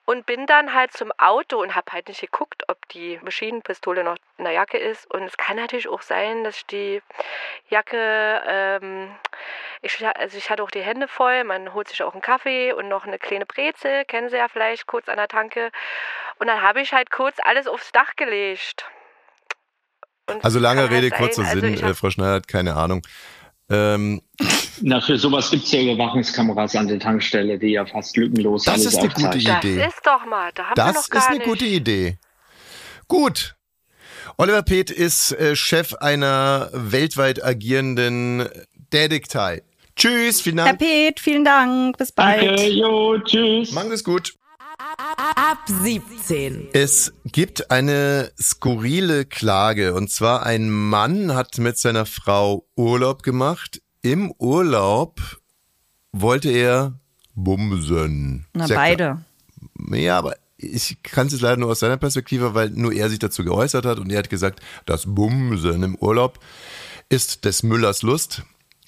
Und 0.04 0.24
bin 0.24 0.46
dann 0.46 0.72
halt 0.72 0.92
zum 0.92 1.10
Auto 1.18 1.60
und 1.60 1.74
habe 1.74 1.90
halt 1.92 2.06
nicht 2.06 2.20
geguckt, 2.20 2.62
ob 2.68 2.88
die 2.90 3.18
Maschinenpistole 3.22 4.04
noch 4.04 4.16
in 4.38 4.44
der 4.44 4.52
Jacke 4.52 4.78
ist. 4.78 5.10
Und 5.10 5.24
es 5.24 5.36
kann 5.36 5.56
natürlich 5.56 5.88
auch 5.88 6.02
sein, 6.02 6.44
dass 6.44 6.58
ich 6.58 6.66
die 6.66 7.02
Jacke, 7.70 8.42
ähm, 8.46 9.16
ich, 9.82 10.06
also 10.06 10.38
ich 10.38 10.48
hatte 10.48 10.62
auch 10.62 10.70
die 10.70 10.82
Hände 10.82 11.08
voll, 11.08 11.42
man 11.42 11.74
holt 11.74 11.88
sich 11.88 12.04
auch 12.04 12.12
einen 12.12 12.22
Kaffee 12.22 12.72
und 12.72 12.88
noch 12.88 13.04
eine 13.04 13.18
kleine 13.18 13.46
Brezel, 13.46 14.04
kennen 14.04 14.28
Sie 14.28 14.36
ja 14.36 14.46
vielleicht, 14.46 14.86
kurz 14.86 15.08
an 15.08 15.16
der 15.16 15.28
Tanke. 15.28 15.72
Und 16.38 16.46
dann 16.46 16.62
habe 16.62 16.80
ich 16.80 16.92
halt 16.92 17.10
kurz 17.10 17.38
alles 17.42 17.66
aufs 17.66 17.90
Dach 17.90 18.14
gelegt. 18.14 18.88
Und 20.28 20.44
also 20.44 20.58
lange 20.58 20.90
Rede, 20.90 21.10
kurzer 21.10 21.44
also 21.44 21.60
Sinn, 21.60 21.74
äh, 21.74 21.94
Frau 21.94 22.10
Schneider 22.10 22.34
hat 22.34 22.48
keine 22.48 22.74
Ahnung. 22.74 23.02
Ähm, 23.68 24.22
Na, 24.80 25.00
für 25.00 25.18
sowas 25.18 25.50
gibt 25.50 25.64
es 25.64 25.72
ja 25.72 25.80
Überwachungskameras 25.80 26.76
an 26.76 26.86
der 26.88 27.00
Tankstelle, 27.00 27.58
die 27.58 27.72
ja 27.72 27.84
fast 27.84 28.16
lückenlos 28.16 28.64
das 28.64 28.74
alles 28.74 28.86
ist 28.86 28.98
eine 28.98 29.08
gute 29.08 29.38
Idee. 29.38 29.76
Das 29.78 29.94
ist 29.94 30.06
doch 30.06 30.24
mal, 30.26 30.50
da 30.54 30.64
haben 30.66 30.74
das 30.76 30.86
wir 30.86 30.92
noch 31.00 31.08
gar 31.08 31.22
ist 31.22 31.28
eine 31.28 31.38
nicht. 31.38 31.48
gute 31.48 31.64
Idee. 31.64 32.18
Gut. 33.08 33.54
Oliver 34.38 34.62
Peth 34.62 34.90
ist 34.90 35.32
äh, 35.32 35.56
Chef 35.56 35.94
einer 35.94 36.70
weltweit 36.72 37.42
agierenden 37.42 38.48
Detektei. 38.92 39.62
Tschüss, 39.96 40.42
vielen 40.42 40.58
Dank. 40.58 40.68
Herr 40.68 40.76
Peth, 40.76 41.20
vielen 41.20 41.44
Dank. 41.44 41.96
Bis 41.96 42.12
bald. 42.12 42.42
Danke, 42.42 42.68
jo, 42.68 43.18
tschüss. 43.20 43.72
Machen 43.72 43.92
es 43.92 44.04
gut. 44.04 44.34
Ab 45.16 45.58
17. 45.66 46.68
Es 46.74 47.14
gibt 47.24 47.70
eine 47.70 48.32
skurrile 48.38 49.24
Klage 49.24 49.94
und 49.94 50.10
zwar 50.10 50.44
ein 50.44 50.70
Mann 50.70 51.34
hat 51.34 51.56
mit 51.56 51.78
seiner 51.78 52.04
Frau 52.04 52.66
Urlaub 52.76 53.22
gemacht. 53.22 53.80
Im 54.02 54.30
Urlaub 54.32 55.20
wollte 56.12 56.50
er 56.50 57.00
bumsen. 57.34 58.46
Na, 58.52 58.66
Sehr 58.66 58.76
beide. 58.76 59.24
Klar. 59.78 59.98
Ja, 59.98 60.18
aber 60.18 60.36
ich 60.58 61.02
kann 61.02 61.28
es 61.28 61.32
jetzt 61.32 61.42
leider 61.42 61.56
nur 61.56 61.70
aus 61.70 61.80
seiner 61.80 61.96
Perspektive, 61.96 62.54
weil 62.54 62.70
nur 62.70 62.92
er 62.92 63.08
sich 63.08 63.18
dazu 63.18 63.42
geäußert 63.42 63.86
hat 63.86 63.98
und 63.98 64.10
er 64.10 64.18
hat 64.18 64.30
gesagt, 64.30 64.60
das 64.84 65.06
Bumsen 65.06 65.82
im 65.82 65.94
Urlaub 65.96 66.40
ist 67.08 67.46
des 67.46 67.62
Müllers 67.62 68.02
Lust. 68.02 68.42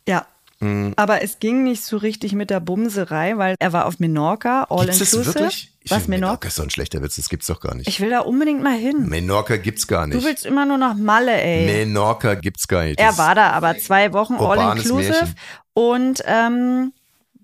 Ja. 0.07 0.27
Mhm. 0.61 0.93
Aber 0.97 1.23
es 1.23 1.39
ging 1.39 1.63
nicht 1.63 1.85
so 1.85 1.97
richtig 1.97 2.33
mit 2.33 2.51
der 2.51 2.61
Bumserei, 2.61 3.39
weil 3.39 3.55
er 3.59 3.73
war 3.73 3.87
auf 3.87 3.99
Menorca, 4.01 4.67
all 4.71 4.87
Gibt's 4.87 5.01
inclusive. 5.01 5.25
Das 5.25 5.35
wirklich? 5.35 5.73
Ich 5.85 5.91
Was, 5.91 6.09
Menorca? 6.09 6.27
Menorca 6.27 6.49
ist 6.49 6.55
so 6.57 6.63
ein 6.63 6.71
schlechter 6.71 7.03
Witz, 7.03 7.17
das 7.17 7.29
gibt's 7.29 7.47
doch 7.47 7.61
gar 7.61 7.75
nicht. 7.75 7.89
Ich 7.89 8.01
will 8.01 8.11
da 8.11 8.21
unbedingt 8.21 8.63
mal 8.63 8.77
hin. 8.77 9.09
Menorca 9.09 9.57
gibt's 9.57 9.87
gar 9.87 10.07
nicht. 10.07 10.21
Du 10.21 10.25
willst 10.27 10.45
immer 10.45 10.67
nur 10.67 10.79
nach 10.79 10.95
Malle, 10.95 11.41
ey. 11.41 11.67
Menorca 11.67 12.35
gibt's 12.35 12.67
gar 12.69 12.85
nicht. 12.85 12.99
Er 12.99 13.17
war 13.19 13.35
da 13.35 13.51
aber 13.53 13.79
zwei 13.79 14.13
Wochen 14.13 14.35
all 14.35 14.77
inclusive 14.77 15.13
Märchen. 15.13 15.35
und 15.75 16.23
ähm, 16.27 16.93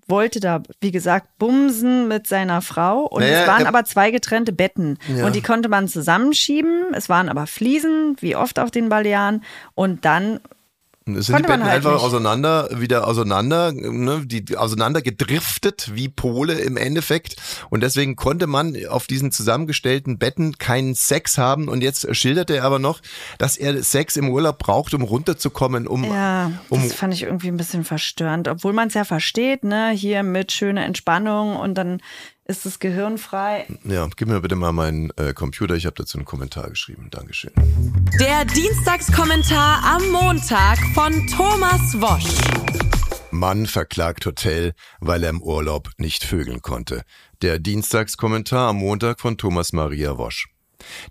wollte 0.07 0.39
da, 0.39 0.61
wie 0.81 0.91
gesagt, 0.91 1.37
bumsen 1.39 2.07
mit 2.07 2.27
seiner 2.27 2.61
Frau. 2.61 3.05
Und 3.05 3.21
naja, 3.21 3.41
es 3.41 3.47
waren 3.47 3.65
aber 3.65 3.85
zwei 3.85 4.11
getrennte 4.11 4.51
Betten. 4.51 4.99
Ja. 5.07 5.25
Und 5.25 5.35
die 5.35 5.41
konnte 5.41 5.69
man 5.69 5.87
zusammenschieben. 5.87 6.93
Es 6.93 7.09
waren 7.09 7.29
aber 7.29 7.47
Fliesen, 7.47 8.15
wie 8.19 8.35
oft 8.35 8.59
auf 8.59 8.69
den 8.71 8.89
Balearen. 8.89 9.43
Und 9.73 10.05
dann 10.05 10.39
es 11.07 11.27
sind 11.27 11.37
die 11.37 11.43
Betten 11.43 11.63
halt 11.63 11.75
einfach 11.75 11.93
nicht. 11.93 12.03
auseinander, 12.03 12.69
wieder 12.71 13.07
auseinander, 13.07 13.71
ne, 13.71 14.23
die 14.25 14.57
auseinander 14.57 15.03
gedriftet 15.03 15.91
wie 15.93 16.09
Pole 16.09 16.53
im 16.53 16.77
Endeffekt. 16.77 17.35
Und 17.69 17.81
deswegen 17.81 18.15
konnte 18.15 18.47
man 18.47 18.75
auf 18.87 19.05
diesen 19.05 19.31
zusammengestellten 19.31 20.17
Betten 20.17 20.57
keinen 20.57 20.95
Sex 20.95 21.37
haben. 21.37 21.67
Und 21.67 21.83
jetzt 21.83 22.15
schilderte 22.15 22.55
er 22.55 22.63
aber 22.63 22.79
noch, 22.79 23.01
dass 23.37 23.55
er 23.55 23.83
Sex 23.83 24.15
im 24.15 24.29
Urlaub 24.29 24.57
braucht, 24.57 24.95
um 24.95 25.03
runterzukommen, 25.03 25.85
um. 25.85 26.05
Ja, 26.05 26.51
um 26.69 26.81
das 26.81 26.93
fand 26.93 27.13
ich 27.13 27.23
irgendwie 27.23 27.49
ein 27.49 27.57
bisschen 27.57 27.83
verstörend. 27.83 28.47
Obwohl 28.47 28.73
man 28.73 28.87
es 28.87 28.95
ja 28.95 29.03
versteht, 29.03 29.63
ne, 29.63 29.91
hier 29.91 30.23
mit 30.23 30.51
schöner 30.51 30.85
Entspannung 30.85 31.55
und 31.55 31.75
dann 31.75 32.01
ist 32.45 32.65
das 32.65 32.79
Gehirn 32.79 33.17
frei. 33.17 33.67
Ja, 33.83 34.07
gib 34.15 34.27
mir 34.27 34.39
bitte 34.39 34.55
mal 34.55 34.71
meinen 34.71 35.11
äh, 35.17 35.33
Computer. 35.33 35.75
Ich 35.75 35.85
habe 35.85 35.95
dazu 35.95 36.17
einen 36.17 36.25
Kommentar 36.25 36.69
geschrieben. 36.69 37.09
Dankeschön. 37.09 37.51
Der 38.19 38.45
Dienstagskommentar 38.45 39.83
am 39.83 40.09
Montag 40.11 40.77
von 40.93 41.27
Thomas 41.27 41.99
Wosch. 41.99 42.85
Mann 43.31 43.65
verklagt 43.65 44.25
Hotel, 44.25 44.73
weil 45.01 45.23
er 45.23 45.31
im 45.31 45.41
Urlaub 45.41 45.89
nicht 45.97 46.23
vögeln 46.23 46.61
konnte. 46.61 47.03
Der 47.41 47.59
Dienstagskommentar 47.59 48.69
am 48.69 48.77
Montag 48.77 49.19
von 49.19 49.37
Thomas 49.37 49.73
Maria 49.73 50.17
Wosch. 50.17 50.47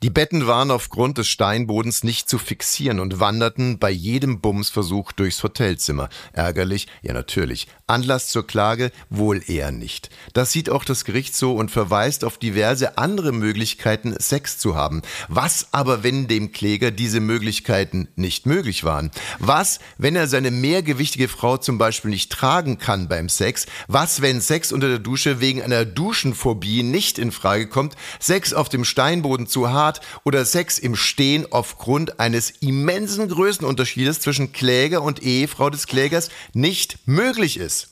Die 0.03 0.11
Betten 0.11 0.47
waren 0.47 0.71
aufgrund 0.71 1.19
des 1.19 1.29
Steinbodens 1.29 2.05
nicht 2.05 2.29
zu 2.29 2.39
fixieren 2.39 3.01
und 3.01 3.21
wanderten 3.21 3.79
bei 3.79 3.91
jedem 3.91 4.41
Bumsversuch 4.41 5.13
durchs 5.13 5.43
Hotelzimmer. 5.43 6.09
Ärgerlich? 6.33 6.87
Ja, 7.03 7.13
natürlich. 7.13 7.69
Anlass 7.87 8.29
zur 8.29 8.47
Klage? 8.47 8.91
Wohl 9.11 9.43
eher 9.47 9.71
nicht. 9.71 10.11
Das 10.33 10.53
sieht 10.53 10.71
auch 10.71 10.85
das 10.85 11.05
Gericht 11.05 11.37
so 11.37 11.55
und 11.55 11.71
verweist 11.71 12.25
auf 12.25 12.39
diverse 12.39 12.99
andere 12.99 13.33
Möglichkeiten, 13.33 14.15
Sex 14.19 14.59
zu 14.59 14.75
haben. 14.75 15.03
Was 15.29 15.69
aber, 15.73 16.03
wenn 16.03 16.29
dem 16.29 16.53
Kläger 16.53 16.91
diese 16.91 17.21
Möglichkeiten 17.21 18.09
nicht 18.17 18.47
möglich 18.47 18.85
waren? 18.85 19.11
Was, 19.39 19.81
wenn 19.99 20.17
er 20.17 20.29
seine 20.29 20.51
mehrgewichtige 20.51 21.29
Frau 21.29 21.57
zum 21.57 21.79
Beispiel 21.79 22.11
nicht 22.11 22.33
tragen 22.33 22.79
kann 22.79 23.09
beim 23.09 23.29
Sex? 23.29 23.67
Was, 23.89 24.23
wenn 24.23 24.41
Sex 24.41 24.73
unter 24.73 24.89
der 24.89 24.99
Dusche 24.99 25.41
wegen 25.41 25.63
einer 25.63 25.85
Duschenphobie 25.85 26.83
nicht 26.83 27.19
in 27.19 27.33
Frage 27.33 27.69
kommt? 27.69 27.95
Sex 28.19 28.53
auf 28.55 28.69
dem 28.69 28.85
Steinboden 28.85 29.47
zu 29.47 29.63
hart 29.72 30.00
oder 30.24 30.44
Sex 30.44 30.79
im 30.79 30.96
Stehen 30.96 31.46
aufgrund 31.50 32.20
eines 32.20 32.50
immensen 32.50 33.29
Größenunterschiedes 33.29 34.20
zwischen 34.20 34.53
Kläger 34.53 35.03
und 35.03 35.22
Ehefrau 35.22 35.70
des 35.70 35.87
Klägers 35.87 36.31
nicht 36.53 36.98
möglich 37.07 37.57
ist. 37.57 37.88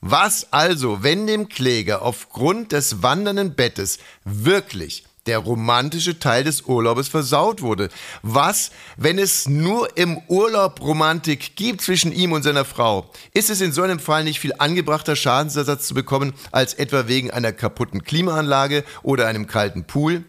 Was 0.00 0.52
also, 0.52 1.02
wenn 1.02 1.26
dem 1.26 1.48
Kläger 1.48 2.02
aufgrund 2.02 2.72
des 2.72 3.02
wandernden 3.02 3.54
Bettes 3.54 3.98
wirklich 4.24 5.04
der 5.26 5.38
romantische 5.38 6.18
Teil 6.18 6.44
des 6.44 6.62
Urlaubes 6.62 7.08
versaut 7.08 7.62
wurde. 7.62 7.88
Was, 8.22 8.70
wenn 8.96 9.18
es 9.18 9.48
nur 9.48 9.96
im 9.96 10.18
Urlaub 10.28 10.80
Romantik 10.80 11.56
gibt 11.56 11.82
zwischen 11.82 12.12
ihm 12.12 12.32
und 12.32 12.42
seiner 12.42 12.64
Frau? 12.64 13.10
Ist 13.34 13.50
es 13.50 13.60
in 13.60 13.72
so 13.72 13.82
einem 13.82 14.00
Fall 14.00 14.24
nicht 14.24 14.40
viel 14.40 14.54
angebrachter 14.58 15.16
Schadensersatz 15.16 15.86
zu 15.86 15.94
bekommen, 15.94 16.32
als 16.52 16.74
etwa 16.74 17.06
wegen 17.06 17.30
einer 17.30 17.52
kaputten 17.52 18.02
Klimaanlage 18.02 18.84
oder 19.02 19.26
einem 19.26 19.46
kalten 19.46 19.84
Pool? 19.84 20.24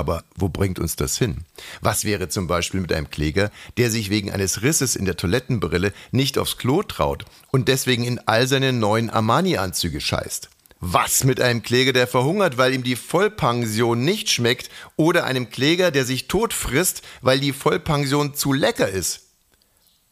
Aber 0.00 0.24
wo 0.34 0.48
bringt 0.48 0.78
uns 0.78 0.96
das 0.96 1.18
hin? 1.18 1.44
Was 1.82 2.06
wäre 2.06 2.30
zum 2.30 2.46
Beispiel 2.46 2.80
mit 2.80 2.90
einem 2.90 3.10
Kläger, 3.10 3.50
der 3.76 3.90
sich 3.90 4.08
wegen 4.08 4.32
eines 4.32 4.62
Risses 4.62 4.96
in 4.96 5.04
der 5.04 5.18
Toilettenbrille 5.18 5.92
nicht 6.10 6.38
aufs 6.38 6.56
Klo 6.56 6.82
traut 6.82 7.26
und 7.50 7.68
deswegen 7.68 8.04
in 8.04 8.18
all 8.20 8.46
seine 8.46 8.72
neuen 8.72 9.10
Armani-Anzüge 9.10 10.00
scheißt? 10.00 10.48
Was 10.80 11.24
mit 11.24 11.38
einem 11.38 11.62
Kläger, 11.62 11.92
der 11.92 12.06
verhungert, 12.06 12.56
weil 12.56 12.72
ihm 12.72 12.82
die 12.82 12.96
Vollpension 12.96 14.02
nicht 14.02 14.30
schmeckt, 14.30 14.70
oder 14.96 15.24
einem 15.24 15.50
Kläger, 15.50 15.90
der 15.90 16.06
sich 16.06 16.28
tot 16.28 16.54
frisst, 16.54 17.02
weil 17.20 17.38
die 17.38 17.52
Vollpension 17.52 18.34
zu 18.34 18.54
lecker 18.54 18.88
ist? 18.88 19.26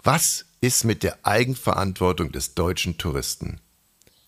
Was 0.05 0.45
ist 0.61 0.85
mit 0.85 1.03
der 1.03 1.17
Eigenverantwortung 1.23 2.31
des 2.31 2.53
deutschen 2.53 2.99
Touristen? 2.99 3.59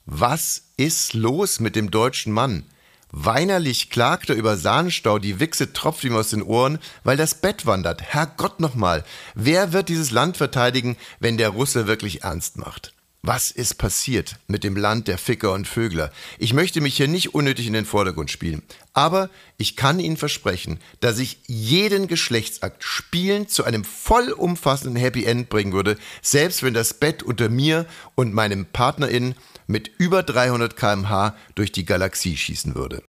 Was 0.06 0.62
ist 0.78 1.12
los 1.12 1.60
mit 1.60 1.76
dem 1.76 1.90
deutschen 1.90 2.32
Mann? 2.32 2.64
Weinerlich 3.12 3.90
klagt 3.90 4.30
er 4.30 4.36
über 4.36 4.56
Sahnenstau, 4.56 5.18
die 5.18 5.40
Wichse 5.40 5.72
tropft 5.72 6.04
ihm 6.04 6.16
aus 6.16 6.30
den 6.30 6.42
Ohren, 6.42 6.78
weil 7.02 7.16
das 7.16 7.34
Bett 7.34 7.66
wandert. 7.66 8.02
Herrgott 8.02 8.60
nochmal, 8.60 9.04
wer 9.34 9.72
wird 9.72 9.88
dieses 9.88 10.10
Land 10.10 10.36
verteidigen, 10.36 10.96
wenn 11.18 11.36
der 11.36 11.50
Russe 11.50 11.86
wirklich 11.86 12.22
ernst 12.22 12.56
macht? 12.56 12.92
Was 13.22 13.50
ist 13.50 13.74
passiert 13.74 14.36
mit 14.46 14.64
dem 14.64 14.76
Land 14.76 15.06
der 15.06 15.18
Ficker 15.18 15.52
und 15.52 15.68
Vögler? 15.68 16.10
Ich 16.38 16.54
möchte 16.54 16.80
mich 16.80 16.96
hier 16.96 17.06
nicht 17.06 17.34
unnötig 17.34 17.66
in 17.66 17.74
den 17.74 17.84
Vordergrund 17.84 18.30
spielen, 18.30 18.62
aber 18.94 19.28
ich 19.58 19.76
kann 19.76 20.00
Ihnen 20.00 20.16
versprechen, 20.16 20.80
dass 21.00 21.18
ich 21.18 21.38
jeden 21.46 22.08
Geschlechtsakt 22.08 22.82
spielend 22.82 23.50
zu 23.50 23.64
einem 23.64 23.84
vollumfassenden 23.84 24.96
Happy 24.96 25.26
End 25.26 25.50
bringen 25.50 25.74
würde, 25.74 25.98
selbst 26.22 26.62
wenn 26.62 26.72
das 26.72 26.94
Bett 26.94 27.22
unter 27.22 27.50
mir 27.50 27.84
und 28.14 28.32
meinem 28.32 28.64
Partnerin 28.64 29.34
mit 29.66 29.88
über 29.98 30.22
300 30.22 30.74
kmh 30.74 31.36
durch 31.54 31.72
die 31.72 31.84
Galaxie 31.84 32.38
schießen 32.38 32.74
würde. 32.74 33.02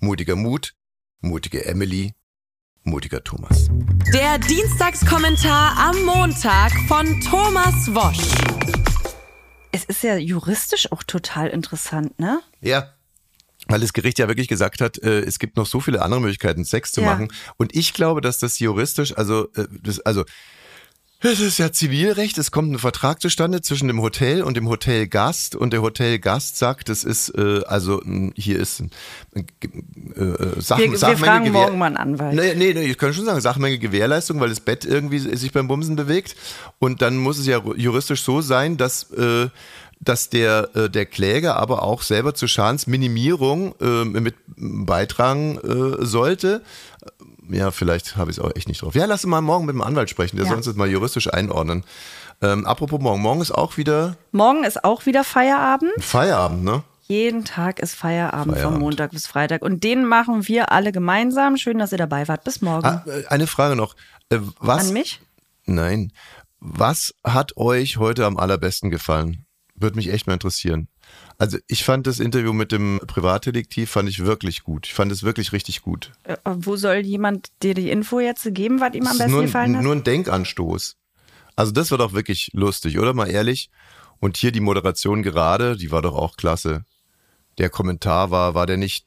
Mutiger 0.00 0.36
Mut, 0.36 0.74
mutige 1.22 1.64
Emily, 1.64 2.12
mutiger 2.84 3.24
Thomas. 3.24 3.68
Der 4.14 4.38
Dienstagskommentar 4.38 5.76
am 5.76 6.04
Montag 6.04 6.70
von 6.86 7.20
Thomas 7.20 7.92
Wosch. 7.92 8.69
Es 9.72 9.84
ist 9.84 10.02
ja 10.02 10.16
juristisch 10.16 10.90
auch 10.92 11.02
total 11.02 11.48
interessant, 11.48 12.18
ne? 12.18 12.40
Ja. 12.60 12.92
Weil 13.66 13.80
das 13.80 13.92
Gericht 13.92 14.18
ja 14.18 14.26
wirklich 14.26 14.48
gesagt 14.48 14.80
hat, 14.80 14.98
äh, 14.98 15.20
es 15.20 15.38
gibt 15.38 15.56
noch 15.56 15.66
so 15.66 15.80
viele 15.80 16.02
andere 16.02 16.20
Möglichkeiten, 16.20 16.64
Sex 16.64 16.92
zu 16.92 17.02
Ja. 17.02 17.06
machen. 17.08 17.28
Und 17.56 17.76
ich 17.76 17.92
glaube, 17.92 18.20
dass 18.20 18.38
das 18.38 18.58
juristisch, 18.58 19.16
also, 19.16 19.48
äh, 19.54 19.66
das, 19.82 20.00
also, 20.00 20.24
es 21.22 21.40
ist 21.40 21.58
ja 21.58 21.70
Zivilrecht, 21.70 22.38
es 22.38 22.50
kommt 22.50 22.72
ein 22.72 22.78
Vertrag 22.78 23.20
zustande 23.20 23.60
zwischen 23.60 23.88
dem 23.88 24.00
Hotel 24.00 24.42
und 24.42 24.56
dem 24.56 24.68
Hotelgast 24.68 25.54
und 25.54 25.72
der 25.72 25.82
Hotelgast 25.82 26.56
sagt, 26.56 26.88
es 26.88 27.04
ist, 27.04 27.28
äh, 27.36 27.62
also, 27.66 28.00
hier 28.34 28.58
ist 28.58 28.80
ein, 28.80 28.90
äh, 29.34 30.22
äh, 30.22 30.60
Sachen, 30.60 30.84
Wir, 30.84 30.90
wir 30.92 30.98
Sachmenge 30.98 31.18
fragen 31.18 31.44
Gewähr- 31.44 31.52
morgen 31.52 31.78
mal 31.78 31.86
einen 31.86 31.96
Anwalt. 31.96 32.34
Nee, 32.34 32.54
nee, 32.54 32.72
nee, 32.72 32.86
ich 32.86 32.96
kann 32.98 33.12
schon 33.12 33.24
sagen, 33.26 33.40
Sachmenge 33.40 33.78
Gewährleistung, 33.78 34.40
weil 34.40 34.48
das 34.48 34.60
Bett 34.60 34.84
irgendwie 34.84 35.18
sich 35.18 35.52
beim 35.52 35.68
Bumsen 35.68 35.96
bewegt. 35.96 36.36
Und 36.78 37.02
dann 37.02 37.18
muss 37.18 37.38
es 37.38 37.46
ja 37.46 37.60
juristisch 37.76 38.22
so 38.22 38.40
sein, 38.40 38.76
dass, 38.76 39.10
äh, 39.12 39.48
dass 40.00 40.30
der, 40.30 40.70
äh, 40.74 40.88
der 40.88 41.04
Kläger 41.04 41.56
aber 41.56 41.82
auch 41.82 42.00
selber 42.02 42.34
zur 42.34 42.48
Schadensminimierung 42.48 43.74
äh, 43.80 44.04
mit 44.04 44.34
beitragen 44.56 45.58
äh, 45.58 46.04
sollte. 46.04 46.62
Ja, 47.50 47.70
vielleicht 47.70 48.16
habe 48.16 48.30
ich 48.30 48.38
es 48.38 48.42
auch 48.42 48.50
echt 48.54 48.68
nicht 48.68 48.82
drauf. 48.82 48.94
Ja, 48.94 49.06
lass 49.06 49.24
uns 49.24 49.30
mal 49.30 49.40
morgen 49.40 49.66
mit 49.66 49.74
dem 49.74 49.82
Anwalt 49.82 50.08
sprechen, 50.10 50.36
der 50.36 50.44
Ja. 50.44 50.50
soll 50.50 50.58
uns 50.58 50.66
das 50.66 50.76
mal 50.76 50.88
juristisch 50.88 51.32
einordnen. 51.32 51.84
Ähm, 52.42 52.64
apropos 52.66 53.00
morgen, 53.00 53.20
morgen 53.20 53.40
ist 53.40 53.50
auch 53.50 53.76
wieder 53.76 54.16
Morgen 54.32 54.64
ist 54.64 54.84
auch 54.84 55.04
wieder 55.06 55.24
Feierabend. 55.24 55.92
Feierabend, 55.98 56.64
ne? 56.64 56.82
Jeden 57.08 57.44
Tag 57.44 57.80
ist 57.80 57.94
Feierabend, 57.96 58.54
Feierabend. 58.54 58.74
von 58.78 58.80
Montag 58.80 59.10
bis 59.10 59.26
Freitag. 59.26 59.62
Und 59.62 59.82
den 59.82 60.04
machen 60.06 60.46
wir 60.46 60.70
alle 60.70 60.92
gemeinsam. 60.92 61.56
Schön, 61.56 61.78
dass 61.78 61.90
ihr 61.92 61.98
dabei 61.98 62.28
wart. 62.28 62.44
Bis 62.44 62.62
morgen. 62.62 62.86
Ah, 62.86 63.04
äh, 63.06 63.26
eine 63.26 63.46
Frage 63.48 63.74
noch. 63.74 63.96
Äh, 64.30 64.38
was, 64.60 64.86
An 64.88 64.92
mich? 64.92 65.20
Nein. 65.66 66.12
Was 66.60 67.14
hat 67.24 67.56
euch 67.56 67.96
heute 67.96 68.26
am 68.26 68.36
allerbesten 68.36 68.90
gefallen? 68.90 69.44
Würde 69.74 69.96
mich 69.96 70.12
echt 70.12 70.26
mal 70.28 70.34
interessieren. 70.34 70.86
Also 71.38 71.58
ich 71.68 71.84
fand 71.84 72.06
das 72.06 72.20
Interview 72.20 72.52
mit 72.52 72.70
dem 72.70 73.00
Privatdetektiv 73.06 73.90
fand 73.90 74.08
ich 74.08 74.24
wirklich 74.24 74.62
gut. 74.62 74.86
Ich 74.86 74.94
fand 74.94 75.10
es 75.10 75.22
wirklich 75.22 75.52
richtig 75.52 75.80
gut. 75.80 76.12
Äh, 76.24 76.36
wo 76.44 76.76
soll 76.76 76.96
jemand 76.96 77.48
dir 77.62 77.72
die 77.72 77.90
Info 77.90 78.20
jetzt 78.20 78.46
geben, 78.54 78.80
was 78.80 78.94
ihm 78.94 79.06
am 79.06 79.16
besten 79.16 79.32
nur, 79.32 79.42
gefallen 79.42 79.76
hat? 79.76 79.82
nur 79.82 79.94
ein 79.94 80.04
Denkanstoß. 80.04 80.96
Also 81.56 81.72
das 81.72 81.90
war 81.90 81.98
doch 81.98 82.12
wirklich 82.12 82.50
lustig, 82.52 82.98
oder? 82.98 83.14
Mal 83.14 83.30
ehrlich. 83.30 83.70
Und 84.18 84.36
hier 84.36 84.52
die 84.52 84.60
Moderation 84.60 85.22
gerade, 85.22 85.76
die 85.76 85.90
war 85.90 86.02
doch 86.02 86.14
auch 86.14 86.36
klasse. 86.36 86.84
Der 87.58 87.70
Kommentar 87.70 88.30
war, 88.30 88.54
war 88.54 88.66
der 88.66 88.76
nicht, 88.76 89.06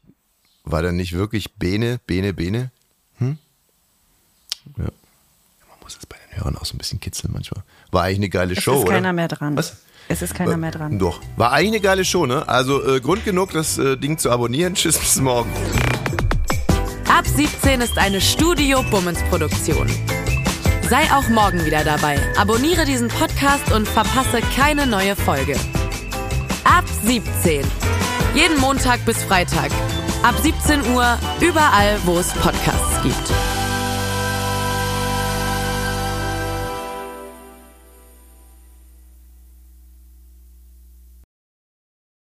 war 0.63 0.82
der 0.82 0.91
nicht 0.91 1.13
wirklich 1.13 1.54
Bene, 1.54 1.99
Bene, 2.08 2.34
Bene? 2.34 2.71
Hm? 3.17 3.38
Ja. 4.78 4.84
Man 4.86 5.80
muss 5.84 5.97
es 5.97 6.06
bei 6.08 6.17
den 6.17 6.38
Hörern 6.38 6.58
auch 6.58 6.65
so 6.65 6.73
ein 6.73 6.80
bisschen 6.80 6.99
kitzeln 6.99 7.32
manchmal. 7.32 7.63
War 7.91 8.04
eigentlich 8.04 8.17
eine 8.17 8.30
geile 8.30 8.54
es 8.54 8.63
Show, 8.63 8.78
ist 8.78 8.82
oder? 8.84 8.93
keiner 8.93 9.13
mehr 9.13 9.28
dran. 9.28 9.56
Was? 9.56 9.84
Es 10.08 10.22
ist 10.22 10.36
keiner 10.36 10.58
mehr 10.58 10.72
dran. 10.72 11.00
Doch. 11.00 11.22
War 11.38 11.52
eigentlich 11.52 11.74
eine 11.74 11.80
geile 11.82 12.06
Show, 12.06 12.26
ne? 12.26 12.48
Also 12.48 12.86
äh, 12.86 13.00
Grund 13.00 13.26
genug, 13.26 13.52
das 13.52 13.78
äh, 13.78 13.98
Ding 13.98 14.18
zu 14.18 14.32
abonnieren. 14.32 14.74
Tschüss, 14.76 14.98
bis 14.98 15.20
morgen. 15.20 15.52
Ab 17.10 17.26
17 17.28 17.82
ist 17.82 17.98
eine 17.98 18.22
Studio 18.22 18.84
Bummens 18.89 19.20
Produktion. 19.30 19.88
Sei 20.89 21.04
auch 21.12 21.28
morgen 21.30 21.63
wieder 21.66 21.84
dabei. 21.84 22.20
Abonniere 22.38 22.86
diesen 22.86 23.08
Podcast 23.08 23.72
und 23.72 23.88
verpasse 23.88 24.42
keine 24.56 24.86
neue 24.86 25.16
Folge. 25.16 25.56
Ab 26.63 26.86
17. 27.04 27.66
Jeden 28.36 28.60
Montag 28.60 29.06
bis 29.06 29.24
Freitag. 29.24 29.72
Ab 30.24 30.36
17 30.42 30.94
Uhr 30.94 31.18
überall, 31.39 31.98
wo 32.06 32.18
es 32.18 32.34
Podcasts 32.34 33.02
gibt. 33.04 33.62